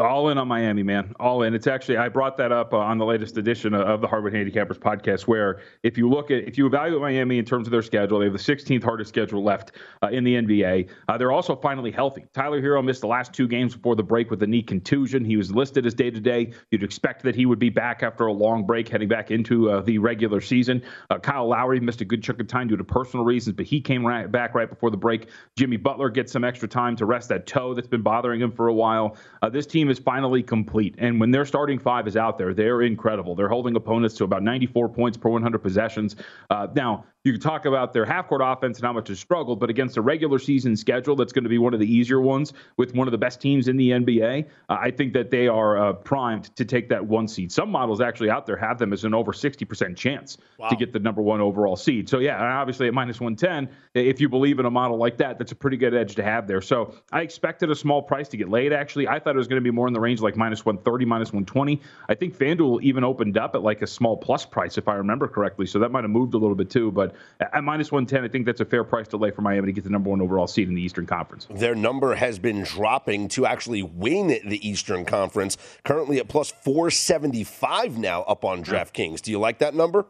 [0.00, 1.12] All in on Miami, man.
[1.20, 1.54] All in.
[1.54, 4.78] It's actually I brought that up uh, on the latest edition of the Hardwood Handicappers
[4.78, 8.18] podcast, where if you look at if you evaluate Miami in terms of their schedule,
[8.18, 10.88] they have the 16th hardest schedule left uh, in the NBA.
[11.06, 12.24] Uh, they're also finally healthy.
[12.32, 15.22] Tyler Herro missed the last two games before the break with a knee contusion.
[15.22, 16.54] He was listed as day to day.
[16.70, 19.82] You'd expect that he would be back after a long break, heading back into uh,
[19.82, 20.82] the regular season.
[21.10, 23.82] Uh, Kyle Lowry missed a good chunk of time due to personal reasons, but he
[23.82, 25.28] came right back right before the break.
[25.56, 28.68] Jimmy Butler gets some extra time to rest that toe that's been bothering him for
[28.68, 29.18] a while.
[29.42, 30.94] Uh, this team is finally complete.
[30.98, 33.34] And when their starting five is out there, they're incredible.
[33.34, 36.16] They're holding opponents to about 94 points per 100 possessions.
[36.48, 39.60] Uh, now, you can talk about their half court offense and how much has struggled,
[39.60, 42.54] but against a regular season schedule that's going to be one of the easier ones
[42.78, 45.76] with one of the best teams in the NBA, uh, I think that they are
[45.76, 47.52] uh, primed to take that one seed.
[47.52, 50.70] Some models actually out there have them as an over 60% chance wow.
[50.70, 52.08] to get the number one overall seed.
[52.08, 55.52] So, yeah, obviously at minus 110, if you believe in a model like that, that's
[55.52, 56.62] a pretty good edge to have there.
[56.62, 59.08] So, I expected a small price to get laid, actually.
[59.08, 61.28] I thought it was going to be more in the range like minus 130, minus
[61.28, 61.82] 120.
[62.08, 65.28] I think FanDuel even opened up at like a small plus price, if I remember
[65.28, 65.66] correctly.
[65.66, 66.90] So, that might have moved a little bit too.
[66.90, 67.09] But
[67.40, 69.84] at minus 110, I think that's a fair price to lay for Miami to get
[69.84, 71.46] the number one overall seed in the Eastern Conference.
[71.50, 77.98] Their number has been dropping to actually win the Eastern Conference, currently at plus 475
[77.98, 79.20] now up on DraftKings.
[79.20, 80.06] Do you like that number?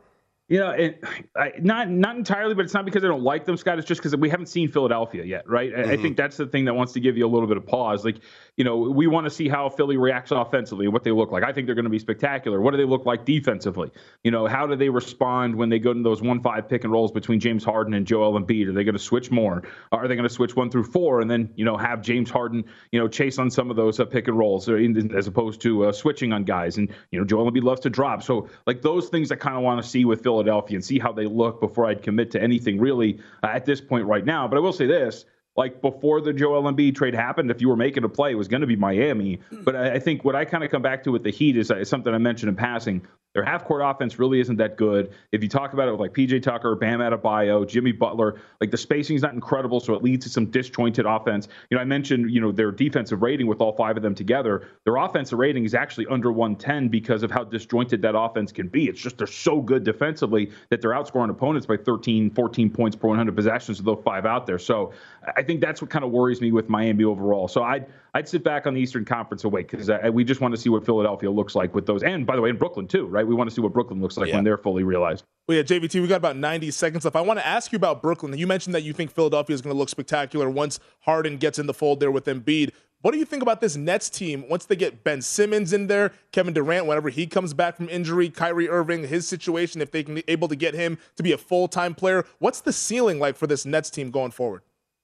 [0.50, 1.04] You know, it,
[1.36, 3.78] I, not not entirely, but it's not because I don't like them, Scott.
[3.78, 5.72] It's just because we haven't seen Philadelphia yet, right?
[5.72, 5.90] Mm-hmm.
[5.90, 7.64] I, I, think that's the thing that wants to give you a little bit of
[7.64, 8.04] pause.
[8.04, 8.16] Like,
[8.60, 11.42] you know, we want to see how Philly reacts offensively, what they look like.
[11.42, 12.60] I think they're going to be spectacular.
[12.60, 13.90] What do they look like defensively?
[14.22, 17.10] You know, how do they respond when they go into those one-five pick and rolls
[17.10, 18.68] between James Harden and Joel Embiid?
[18.68, 19.62] Are they going to switch more?
[19.92, 22.62] Are they going to switch one through four and then you know have James Harden
[22.92, 25.92] you know chase on some of those uh, pick and rolls as opposed to uh,
[25.92, 26.76] switching on guys?
[26.76, 29.62] And you know, Joel Embiid loves to drop, so like those things I kind of
[29.62, 32.78] want to see with Philadelphia and see how they look before I'd commit to anything
[32.78, 34.46] really uh, at this point right now.
[34.48, 35.24] But I will say this.
[35.60, 38.48] Like before the Joel Embiid trade happened, if you were making a play, it was
[38.48, 39.40] going to be Miami.
[39.52, 41.70] But I, I think what I kind of come back to with the Heat is,
[41.70, 43.06] uh, is something I mentioned in passing.
[43.34, 45.12] Their half court offense really isn't that good.
[45.30, 48.76] If you talk about it with like PJ Tucker, Bam Adebayo, Jimmy Butler, like the
[48.76, 51.46] spacing is not incredible, so it leads to some disjointed offense.
[51.70, 54.66] You know, I mentioned you know their defensive rating with all five of them together.
[54.84, 58.86] Their offensive rating is actually under 110 because of how disjointed that offense can be.
[58.86, 63.06] It's just they're so good defensively that they're outscoring opponents by 13, 14 points per
[63.06, 64.58] 100 possessions with those five out there.
[64.58, 64.92] So
[65.36, 67.48] I think that's what kind of worries me with Miami overall.
[67.48, 70.60] So I'd I'd sit back on the Eastern Conference away because we just want to
[70.60, 72.02] see what Philadelphia looks like with those.
[72.02, 73.26] And by the way, in Brooklyn too, right?
[73.26, 74.36] We want to see what Brooklyn looks like yeah.
[74.36, 75.24] when they're fully realized.
[75.48, 77.16] Well, yeah, JVT, we got about 90 seconds left.
[77.16, 78.36] I want to ask you about Brooklyn.
[78.38, 81.66] You mentioned that you think Philadelphia is going to look spectacular once Harden gets in
[81.66, 82.70] the fold there with Embiid.
[83.02, 86.12] What do you think about this Nets team once they get Ben Simmons in there,
[86.32, 90.16] Kevin Durant, whenever he comes back from injury, Kyrie Irving, his situation, if they can
[90.16, 92.26] be able to get him to be a full time player?
[92.40, 94.62] What's the ceiling like for this Nets team going forward?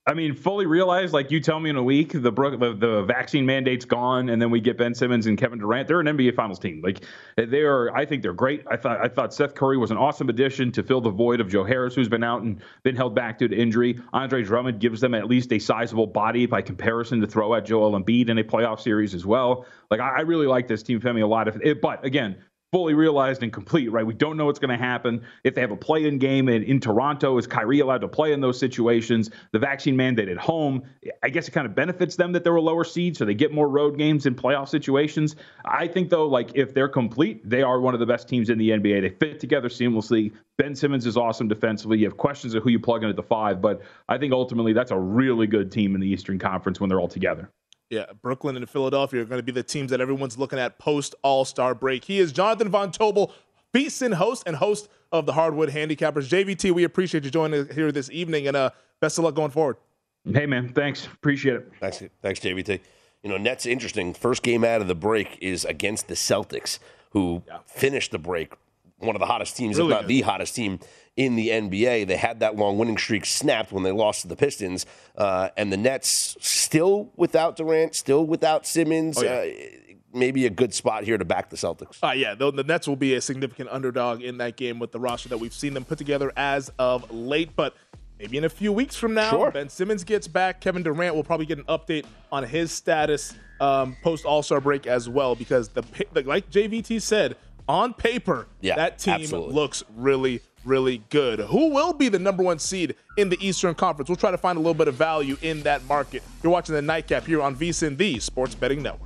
[0.08, 3.44] I mean, fully realized, like you tell me in a week, the, the the vaccine
[3.44, 5.88] mandate's gone, and then we get Ben Simmons and Kevin Durant.
[5.88, 6.80] They're an NBA Finals team.
[6.80, 7.04] Like
[7.36, 8.64] they are, I think they're great.
[8.70, 11.48] I thought I thought Seth Curry was an awesome addition to fill the void of
[11.48, 13.98] Joe Harris, who's been out and been held back due to injury.
[14.12, 18.00] Andre Drummond gives them at least a sizable body by comparison to throw at Joel
[18.00, 19.66] Embiid in a playoff series as well.
[19.90, 21.48] Like I, I really like this team, Femi, a lot.
[21.48, 22.36] Of it, but again,
[22.72, 24.04] fully realized and complete, right?
[24.04, 25.22] We don't know what's going to happen.
[25.44, 28.32] If they have a play in game in, in Toronto, is Kyrie allowed to play
[28.32, 29.30] in those situations?
[29.52, 30.82] The vaccine mandate at home,
[31.22, 33.52] I guess it kind of benefits them that they're a lower seed, so they get
[33.52, 35.36] more road games in playoff situations.
[35.64, 38.58] I think, though, like if they're complete, they are one of the best teams in
[38.58, 39.02] the NBA.
[39.02, 40.32] They fit together seamlessly.
[40.58, 41.98] Ben Simmons is awesome defensively.
[41.98, 44.72] You have questions of who you plug in at the five, but I think ultimately
[44.72, 47.50] that's a really good team in the Eastern Conference when they're all together.
[47.90, 51.14] Yeah, Brooklyn and Philadelphia are going to be the teams that everyone's looking at post
[51.22, 52.04] All Star break.
[52.04, 53.32] He is Jonathan Von Tobel,
[53.72, 56.28] VSIN host and host of the Hardwood Handicappers.
[56.28, 58.70] JVT, we appreciate you joining us here this evening, and uh,
[59.00, 59.76] best of luck going forward.
[60.24, 61.06] Hey, man, thanks.
[61.06, 61.72] Appreciate it.
[61.78, 62.80] Thanks, thanks, JVT.
[63.22, 64.14] You know, Nets interesting.
[64.14, 66.80] First game out of the break is against the Celtics,
[67.10, 67.58] who yeah.
[67.66, 68.52] finished the break
[68.98, 70.08] one of the hottest teams, really if not good.
[70.08, 70.78] the hottest team
[71.16, 72.06] in the NBA.
[72.06, 74.86] They had that long winning streak snapped when they lost to the Pistons,
[75.16, 79.18] uh, and the Nets still without Durant, still without Simmons.
[79.18, 79.30] Oh, yeah.
[79.30, 81.98] uh, maybe a good spot here to back the Celtics.
[82.02, 84.98] Uh, yeah, the, the, Nets will be a significant underdog in that game with the
[84.98, 87.54] roster that we've seen them put together as of late.
[87.54, 87.74] But
[88.18, 89.50] maybe in a few weeks from now, sure.
[89.50, 90.60] Ben Simmons gets back.
[90.60, 94.86] Kevin Durant will probably get an update on his status um, post All Star break
[94.86, 95.84] as well, because the
[96.24, 97.36] like JVT said
[97.68, 99.54] on paper, yeah, that team absolutely.
[99.54, 101.38] looks really, really good.
[101.40, 104.08] Who will be the number one seed in the Eastern Conference?
[104.08, 106.22] We'll try to find a little bit of value in that market.
[106.42, 109.05] You're watching the Nightcap here on VSIN, the Sports Betting Network.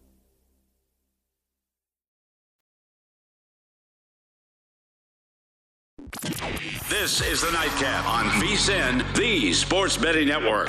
[6.91, 10.67] This is the Nightcap on VSIN, the Sports Betting Network.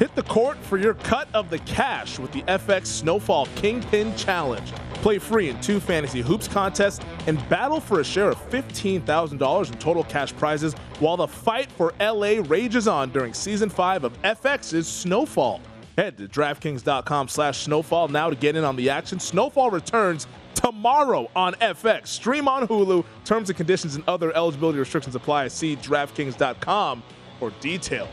[0.00, 4.72] Hit the court for your cut of the cash with the FX Snowfall Kingpin Challenge.
[5.04, 9.78] Play free in two fantasy hoops contests and battle for a share of $15,000 in
[9.78, 14.88] total cash prizes while the fight for LA rages on during season 5 of FX's
[14.88, 15.60] Snowfall.
[15.98, 19.20] Head to DraftKings.com slash snowfall now to get in on the action.
[19.20, 22.06] Snowfall returns tomorrow on FX.
[22.06, 23.04] Stream on Hulu.
[23.26, 25.48] Terms and conditions and other eligibility restrictions apply.
[25.48, 27.02] See DraftKings.com
[27.38, 28.08] for details.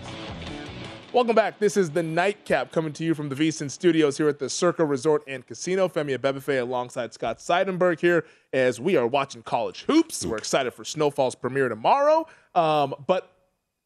[1.14, 1.60] Welcome back.
[1.60, 4.86] This is the Nightcap coming to you from the VSiN Studios here at the Circa
[4.86, 5.90] Resort and Casino.
[5.90, 10.26] Femi Abebefe alongside Scott Seidenberg here as we are watching college hoops.
[10.26, 12.28] We're excited for Snowfall's premiere tomorrow.
[12.56, 13.30] Um, but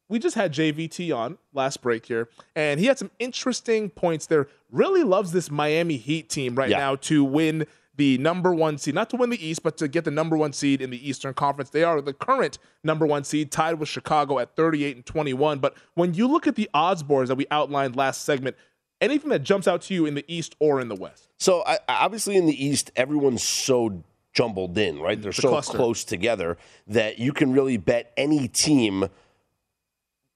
[0.08, 4.46] we just had JVT on last break here, and he had some interesting points there.
[4.70, 6.78] Really loves this Miami Heat team right Yeah.
[6.78, 7.66] now to win
[7.96, 10.52] the number one seed, not to win the East, but to get the number one
[10.52, 11.70] seed in the Eastern Conference.
[11.70, 15.58] They are the current number one seed, tied with Chicago at 38 and 21.
[15.58, 18.56] But when you look at the odds boards that we outlined last segment,
[19.00, 21.28] anything that jumps out to you in the East or in the West?
[21.38, 24.02] So I, obviously in the East, everyone's so
[24.34, 25.20] jumbled in, right?
[25.20, 25.76] They're The so cluster.
[25.78, 29.08] close together that you can really bet any team.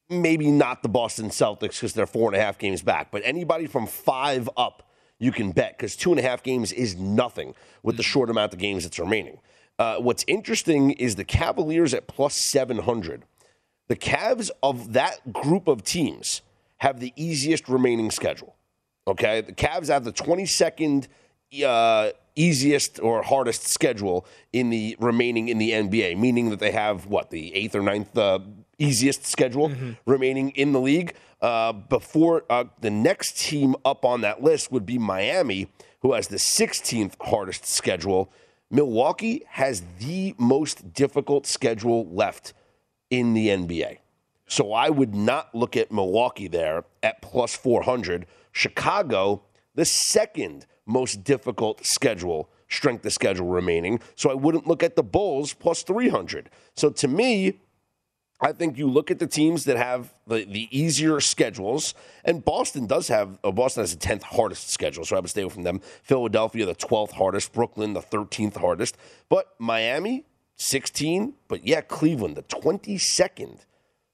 [0.09, 3.67] Maybe not the Boston Celtics because they're four and a half games back, but anybody
[3.67, 4.90] from five up,
[5.21, 7.55] you can bet because two and a half games is nothing
[7.85, 9.39] with the short amount of games that's remaining.
[9.79, 13.23] Uh, what's interesting is the Cavaliers at plus 700.
[13.89, 16.43] The Cavs of that group of teams
[16.79, 18.57] have the easiest remaining schedule.
[19.07, 21.07] Okay, the Cavs have the 22nd
[21.65, 27.07] uh, easiest or hardest schedule in the remaining in the NBA, meaning that they have
[27.07, 28.39] what the eighth or ninth uh,
[28.81, 29.71] easiest schedule
[30.07, 31.15] remaining in the league.
[31.41, 35.69] Uh, before uh, the next team up on that list would be Miami,
[36.03, 38.31] who has the 16th hardest schedule.
[38.71, 42.53] Milwaukee has the most difficult schedule left
[43.11, 43.99] in the NBA.
[44.47, 48.27] So I would not look at Milwaukee there at plus 400.
[48.53, 49.43] Chicago,
[49.75, 54.01] the second most difficult schedule, strength of schedule remaining.
[54.17, 56.51] So I wouldn't look at the Bulls plus 300.
[56.75, 57.61] So to me,
[58.43, 62.87] I think you look at the teams that have the, the easier schedules, and Boston
[62.87, 65.81] does have, Boston has the 10th hardest schedule, so I would stay away from them.
[66.03, 67.53] Philadelphia, the 12th hardest.
[67.53, 68.97] Brooklyn, the 13th hardest.
[69.29, 70.25] But Miami,
[70.57, 71.35] 16.
[71.49, 73.61] But yeah, Cleveland, the 22nd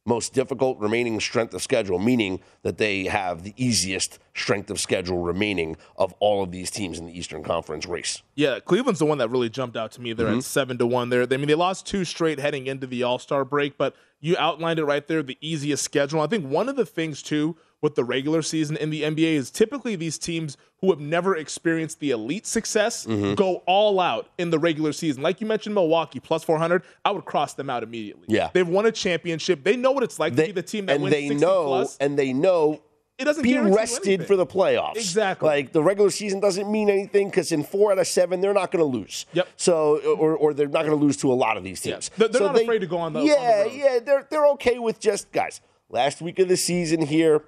[0.06, 5.18] most difficult remaining strength of schedule, meaning that they have the easiest strength of schedule
[5.18, 8.22] remaining of all of these teams in the Eastern Conference race.
[8.34, 10.12] Yeah, Cleveland's the one that really jumped out to me.
[10.12, 10.38] They're Mhm.
[10.38, 11.10] at seven to one.
[11.10, 14.36] There, I mean, they lost two straight heading into the All Star break, but you
[14.38, 15.22] outlined it right there.
[15.22, 16.20] The easiest schedule.
[16.20, 19.48] I think one of the things too with the regular season in the NBA is
[19.48, 23.36] typically these teams who have never experienced the elite success Mhm.
[23.36, 25.22] go all out in the regular season.
[25.22, 26.82] Like you mentioned, Milwaukee plus four hundred.
[27.04, 28.24] I would cross them out immediately.
[28.26, 28.50] Yeah.
[28.52, 29.62] they've won a championship.
[29.62, 31.66] They know what it's like to be the team that and wins they 60 know
[31.66, 31.96] plus.
[32.00, 32.80] and they know
[33.18, 34.96] It doesn't be rested for the playoffs.
[34.96, 35.46] Exactly.
[35.48, 38.70] Like the regular season doesn't mean anything because in four out of seven they're not
[38.72, 39.24] going to lose.
[39.32, 39.48] Yep.
[39.56, 42.10] So or, or they're not going to lose to a lot of these teams.
[42.18, 43.98] They're- they're So not afraid to go on the- on the Yeah, yeah.
[44.04, 45.60] They're they're okay with just guys.
[45.88, 47.42] Last week of the season here,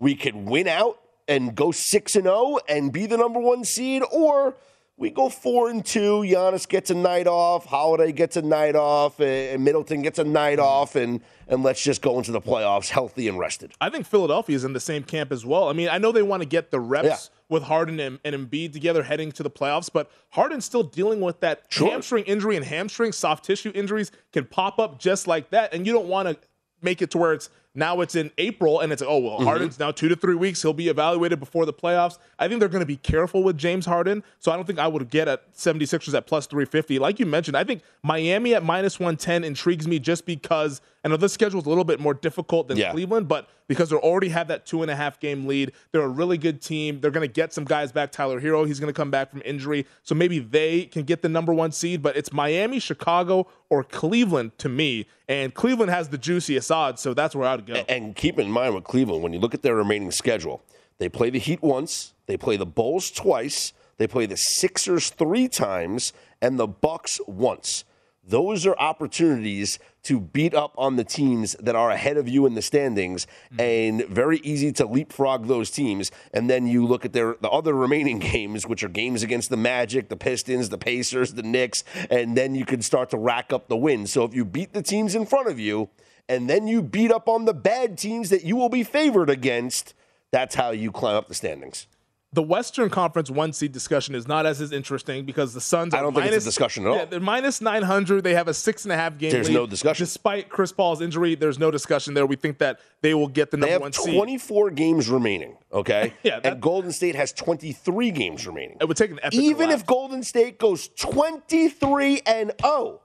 [0.00, 0.98] we could win out
[1.28, 4.56] and go six and zero and be the number one seed, or
[4.96, 6.22] we go four and two.
[6.22, 7.66] Giannis gets a night off.
[7.66, 9.20] Holiday gets a night off.
[9.20, 12.88] Eh, and Middleton gets a night off, and and let's just go into the playoffs
[12.88, 13.72] healthy and rested.
[13.80, 15.68] I think Philadelphia is in the same camp as well.
[15.68, 17.16] I mean, I know they want to get the reps Yeah.
[17.48, 21.40] with Harden and, and Embiid together heading to the playoffs, but Harden's still dealing with
[21.40, 25.86] that hamstring injury and hamstring soft tissue injuries can pop up just like that, and
[25.86, 26.36] you don't want to
[26.82, 29.44] make it to where it's now it's in April and it's oh well Mhm.
[29.44, 32.18] Harden's now two to three weeks he'll be evaluated before the playoffs.
[32.38, 34.88] I think they're going to be careful with James Harden, so I don't think I
[34.88, 36.98] would get at 76ers at plus 350.
[36.98, 41.16] Like you mentioned, I think Miami at minus 110 intrigues me just because I know
[41.16, 42.90] this schedule's a little bit more difficult than Yeah.
[42.92, 46.08] Cleveland, but because they already have that two and a half game lead, they're a
[46.08, 47.00] really good team.
[47.00, 48.10] They're going to get some guys back.
[48.12, 51.28] Tyler Herro, he's going to come back from injury, so maybe they can get the
[51.28, 52.02] number one seed.
[52.02, 57.14] But it's Miami, Chicago, or Cleveland to me, and Cleveland has the juiciest odds, so
[57.14, 57.84] that's where I'd go.
[57.88, 60.62] And keep in mind with Cleveland, when you look at their remaining schedule,
[60.98, 65.48] they play the Heat once, they play the Bulls twice, they play the Sixers three
[65.48, 67.84] times, and the Bucks once.
[68.22, 72.54] Those are opportunities to beat up on the teams that are ahead of you in
[72.54, 73.60] the standings, mm-hmm.
[73.60, 76.12] and very easy to leapfrog those teams.
[76.32, 79.56] And then you look at their the other remaining games, which are games against the
[79.56, 83.68] Magic, the Pistons, the Pacers, the Knicks, and then you can start to rack up
[83.68, 84.12] the wins.
[84.12, 85.88] So if you beat the teams in front of you,
[86.30, 89.92] and then you beat up on the bad teams that you will be favored against,
[90.30, 91.86] that's how you climb up the standings.
[92.32, 95.92] the Western Conference one seed discussion is not as, as interesting because the Suns.
[95.92, 96.96] I are don't think it's a discussion at all.
[96.96, 98.22] Yeah, they're minus nine hundred.
[98.22, 99.32] They have a six and a half game.
[99.32, 99.54] There's lead.
[99.56, 100.04] no discussion.
[100.04, 102.26] Despite Chris Paul's injury, there's no discussion there.
[102.26, 104.14] We think that they will get the They number have one seed.
[104.14, 106.12] 24 games remaining, okay?
[106.22, 108.76] Yeah, that- and Golden State has 23 games remaining.
[108.80, 109.80] It would take an epic Even collapse.
[109.82, 113.00] if Golden State goes 23 and 0,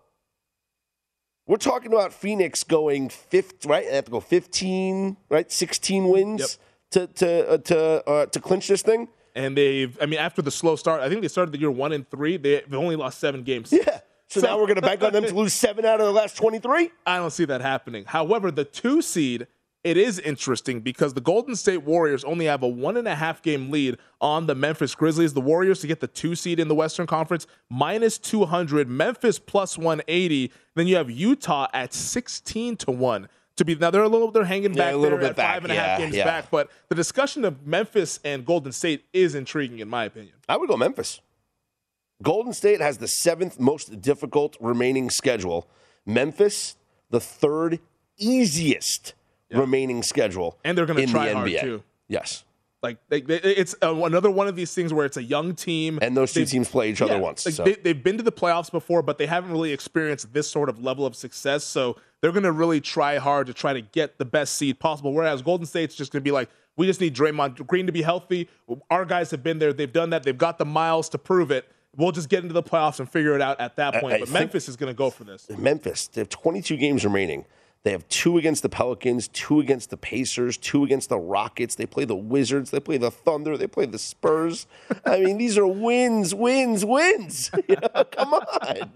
[1.47, 3.85] we're talking about Phoenix going fifth, right?
[3.87, 5.51] They have to go 15, right?
[5.51, 6.57] 16 wins
[6.91, 9.07] to to uh, to uh, to clinch this thing.
[9.35, 9.97] and they've.
[10.01, 12.37] I mean, after the slow start, I think they started the year one and three.
[12.37, 13.71] They've only lost seven games.
[13.71, 13.99] Yeah.
[14.27, 16.35] So, now we're going to bank on them to lose seven out of the last
[16.35, 16.89] 23?
[17.05, 18.05] I don't see that happening.
[18.05, 19.45] However, the two seed,
[19.85, 23.43] it is interesting because the Golden State Warriors only have a one and a half
[23.43, 25.35] game lead on the Memphis Grizzlies.
[25.35, 29.77] The Warriors to get the two seed in the Western Conference minus 200, Memphis plus
[29.77, 30.51] 180.
[30.73, 33.29] Then you have Utah at 16 to 1.
[33.57, 35.53] To be now, they're a little they're hanging Yeah, back a little bit at back,
[35.53, 36.25] five and a half yeah, games yeah.
[36.25, 36.49] back.
[36.49, 40.33] But the discussion of Memphis and Golden State is intriguing in my opinion.
[40.49, 41.21] I would go Memphis.
[42.23, 45.69] Golden State has the seventh most difficult remaining schedule.
[46.07, 46.75] Memphis,
[47.11, 47.79] the third
[48.17, 49.13] easiest
[49.59, 50.57] remaining schedule.
[50.63, 51.61] And they're gonna in try the hard, NBA.
[51.61, 51.83] too.
[52.07, 52.43] Yes.
[52.83, 55.97] Like they, they- it's uh, another one of these things where it's a young team,
[56.03, 57.43] And those two They've- teams play each other Yeah, once.
[57.45, 57.63] like, so.
[57.63, 60.83] they, they've been to the playoffs before, but they haven't really experienced this sort of
[60.83, 61.63] level of success.
[61.63, 65.13] So they're going to really try hard to try to get the best seed possible.
[65.13, 66.47] Whereas Golden State's just going to be like,
[66.77, 68.49] we just need Draymond Green to be healthy.
[68.91, 70.23] Our guys have been there; they've done that.
[70.23, 71.65] They've got the miles to prove it.
[71.95, 74.13] We'll just get into the playoffs and figure it out at that point.
[74.15, 75.47] I but Memphis is going to go for this.
[75.57, 77.45] Memphis, they have 22 games remaining.
[77.85, 81.75] They have two against the Pelicans, two against the Pacers, two against the Rockets.
[81.75, 84.65] They play the Wizards, they play the Thunder, they play the Spurs.
[85.05, 87.51] I mean, these are wins, wins, wins.
[87.69, 88.91] You know, come on.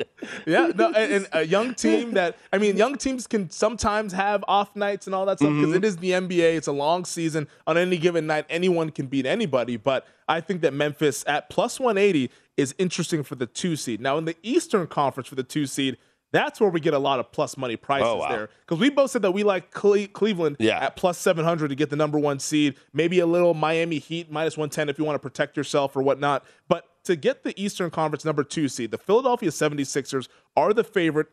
[0.47, 4.43] Yeah, no, and, and a young team that I mean, young teams can sometimes have
[4.47, 5.83] off nights and all that stuff because Mhm.
[5.83, 6.55] is the NBA.
[6.57, 7.47] It's a long season.
[7.67, 9.77] On any given night, anyone can beat anybody.
[9.77, 14.01] But I think that Memphis at plus 180 is interesting for the two seed.
[14.01, 15.97] Now in the Eastern Conference for the two seed.
[16.31, 18.29] That's where we get a lot of plus money prices Oh, wow.
[18.29, 20.79] there because we both said that we like Cle- Cleveland Yeah.
[20.79, 22.75] at plus 700 to get the number one seed.
[22.93, 26.45] Maybe a little Miami Heat minus 110 if you want to protect yourself or whatnot.
[26.67, 31.27] But to get the Eastern Conference number two seed, the Philadelphia 76ers are the favorite,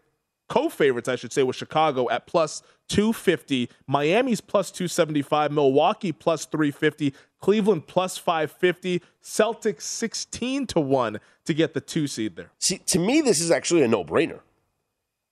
[0.49, 6.47] co favorites, I should say, with Chicago at plus 250, Miami's plus 275, Milwaukee plus
[6.47, 12.51] 350, Cleveland plus 550, Celtics 16 to 1 to get the two seed there.
[12.59, 14.41] See, to me, this is actually a no brainer.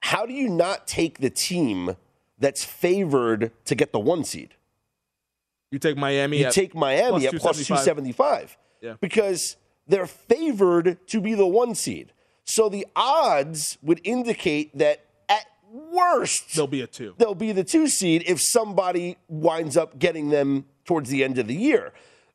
[0.05, 1.97] How do you not take the team
[2.39, 4.51] that's favored to get the one seed?
[5.71, 8.95] You take Miami You take Miami plus at plus 275 Yeah.
[9.01, 12.13] because they're favored to be the one seed.
[12.45, 17.15] So the odds would indicate that at worst, There'll be a two.
[17.17, 21.47] they'll be the two seed if somebody winds up getting them towards the end of
[21.47, 21.95] the year.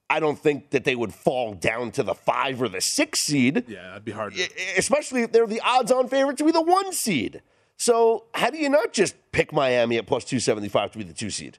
[0.10, 3.66] I don't think that they would fall down to the five or the six seed,
[3.68, 4.34] Yeah, that'd be hard.
[4.76, 7.44] especially if they're the odds on favorite to be the one seed.
[7.84, 11.30] So, how do you not just pick Miami at plus 275 to be the two
[11.30, 11.58] seed?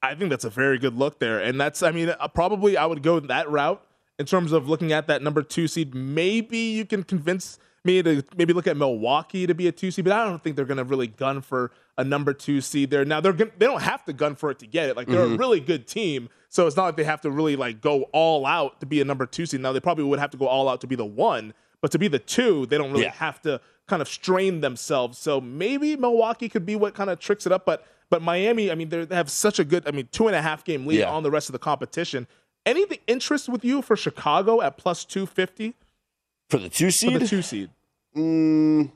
[0.00, 1.40] I think that's a very good look there.
[1.40, 3.82] And that's, I mean, uh, probably I would go that route
[4.18, 5.92] in terms of looking at that number two seed.
[5.92, 10.04] Maybe you can convince me to maybe look at Milwaukee to be a two seed,
[10.04, 13.04] but I don't think they're going to really gun for a number two seed there.
[13.04, 14.96] Now they're gonna, they don't have to gun for it to get it.
[14.96, 15.38] Like they're a Mhm.
[15.38, 18.80] really good team, so it's not like they have to really like go all out
[18.80, 19.60] to be a number two seed.
[19.60, 21.98] Now they probably would have to go all out to be the one, but to
[21.98, 23.12] be the two, they don't really Yeah.
[23.12, 25.18] have to kind of strain themselves.
[25.18, 28.76] So maybe Milwaukee could be what kind of tricks it up, but but Miami, I
[28.76, 31.10] mean, they're- have such a good, I mean, two and a half game lead Yeah.
[31.10, 32.28] on the rest of the competition.
[32.64, 35.74] Anything interest with you for Chicago at plus two fifty
[36.48, 37.20] For the two for seed?
[37.20, 37.70] the two seed?
[38.16, 38.90] Mm,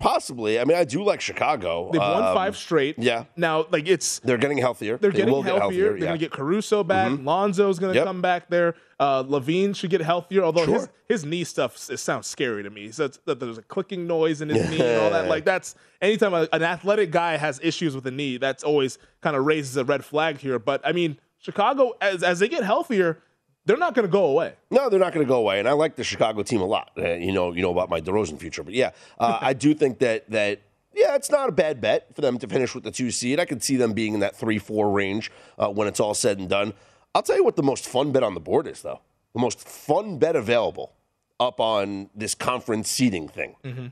[0.00, 0.58] possibly.
[0.60, 1.88] I mean, I do like Chicago.
[1.92, 2.96] They've won Um, five straight.
[2.98, 3.24] Yeah.
[3.36, 4.96] Now, like it's They're getting healthier.
[4.98, 5.52] they're They getting healthier.
[5.52, 5.84] get healthier.
[5.90, 6.04] They're yeah.
[6.06, 7.12] gonna get Caruso back.
[7.12, 7.24] Mhm.
[7.24, 8.04] Lonzo's gonna Yep.
[8.04, 8.74] come back there.
[9.00, 10.42] Uh, LaVine should get healthier.
[10.42, 10.90] Although his Sure.
[11.08, 12.90] his knee stuff it sounds scary to me.
[12.90, 15.28] So that there's a clicking noise in his knee and all that.
[15.28, 19.36] Like that's anytime a, an athletic guy has issues with a knee, that's always kind
[19.36, 20.58] of raises a red flag here.
[20.58, 23.18] But I mean, Chicago as as they get healthier,
[23.66, 24.54] they're not gonna go away.
[24.70, 26.90] No, they're not going to go away, and I like the Chicago team a lot.
[26.98, 29.98] Uh, you know, you know about my DeRozan future, but yeah, uh, I do think
[30.00, 30.60] that that
[30.94, 33.40] yeah, it's not a bad bet for them to finish with the two seed.
[33.40, 36.38] I could see them being in that three four range uh, when it's all said
[36.38, 36.72] and done.
[37.14, 39.00] I'll tell you what the most fun bet on the board is, though.
[39.34, 40.92] The most fun bet available
[41.40, 43.86] up on this conference seeding thing Mm-hmm.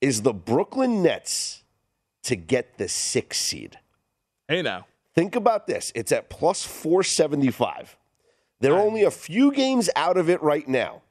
[0.00, 1.62] is the Brooklyn Nets
[2.24, 3.78] to get the six seed.
[4.48, 5.92] Hey now, Think about this.
[5.94, 7.96] It's at plus 475.
[8.60, 11.02] They're only a few games out of it right now.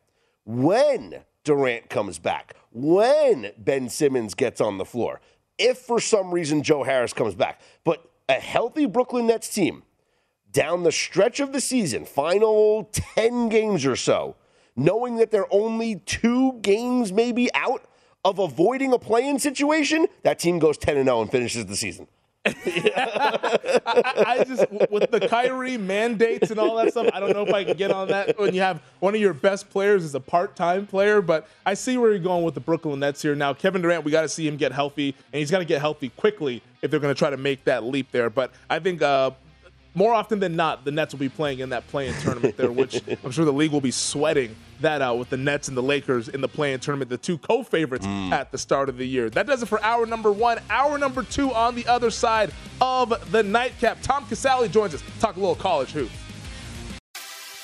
[0.45, 5.21] When Durant comes back, when Ben Simmons gets on the floor,
[5.57, 9.83] if for some reason Joe Harris comes back, but a healthy Brooklyn Nets team
[10.51, 14.35] down the stretch of the season, final 10 games or so,
[14.75, 17.83] knowing that they're only two games maybe out
[18.23, 21.75] of avoiding a play in situation, that team goes 10 and 0 and finishes the
[21.75, 22.07] season.
[23.85, 27.09] I, I just with the Kyrie mandates and all that stuff.
[27.13, 29.33] I don't know if I can get on that when you have one of your
[29.33, 31.21] best players is a part-time player.
[31.21, 33.33] But I see where you're going with the Brooklyn Nets here.
[33.35, 35.81] Now, Kevin Durant, we got to see him get healthy, and he's got to get
[35.81, 38.29] healthy quickly if they're going to try to make that leap there.
[38.29, 39.31] But I think uh,
[39.95, 43.01] more often than not, the Nets will be playing in that play-in tournament there, which
[43.23, 46.27] I'm sure the league will be sweating that out with the Nets and the Lakers
[46.27, 48.31] in the play-in tournament, the two co-favorites mm.
[48.31, 49.29] at the start of the year.
[49.29, 50.59] That does it for hour number one.
[50.69, 52.51] Hour number two on the other side
[52.81, 54.01] of the nightcap.
[54.01, 55.03] Tom Casale joins us.
[55.19, 56.13] Talk a little college hoops.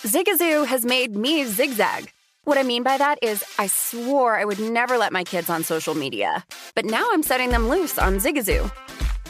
[0.03, 2.12] Zigazoo has made me zigzag.
[2.43, 5.64] What I mean by that is, I swore I would never let my kids on
[5.64, 6.43] social media.
[6.74, 8.72] But now I'm setting them loose on Zigazoo.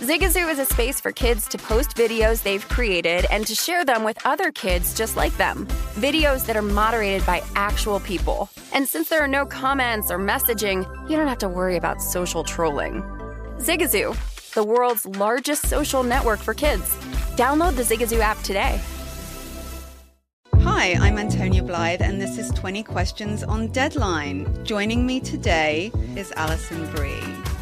[0.02, 4.04] Zigazoo is a space for kids to post videos they've created and to share them
[4.04, 5.68] with other kids just like them.
[5.94, 8.50] Videos that are moderated by actual people.
[8.74, 12.44] And since there are no comments or messaging, you don't have to worry about social
[12.44, 13.04] trolling.
[13.60, 14.18] Zigazoo,
[14.56, 16.96] the world's largest social network for kids.
[17.36, 18.82] Download the Zigazoo app today.
[20.62, 24.66] Hi, I'm Antonia Blythe, and this is 20 Questions on Deadline.
[24.66, 27.22] Joining me today is Alison Brie.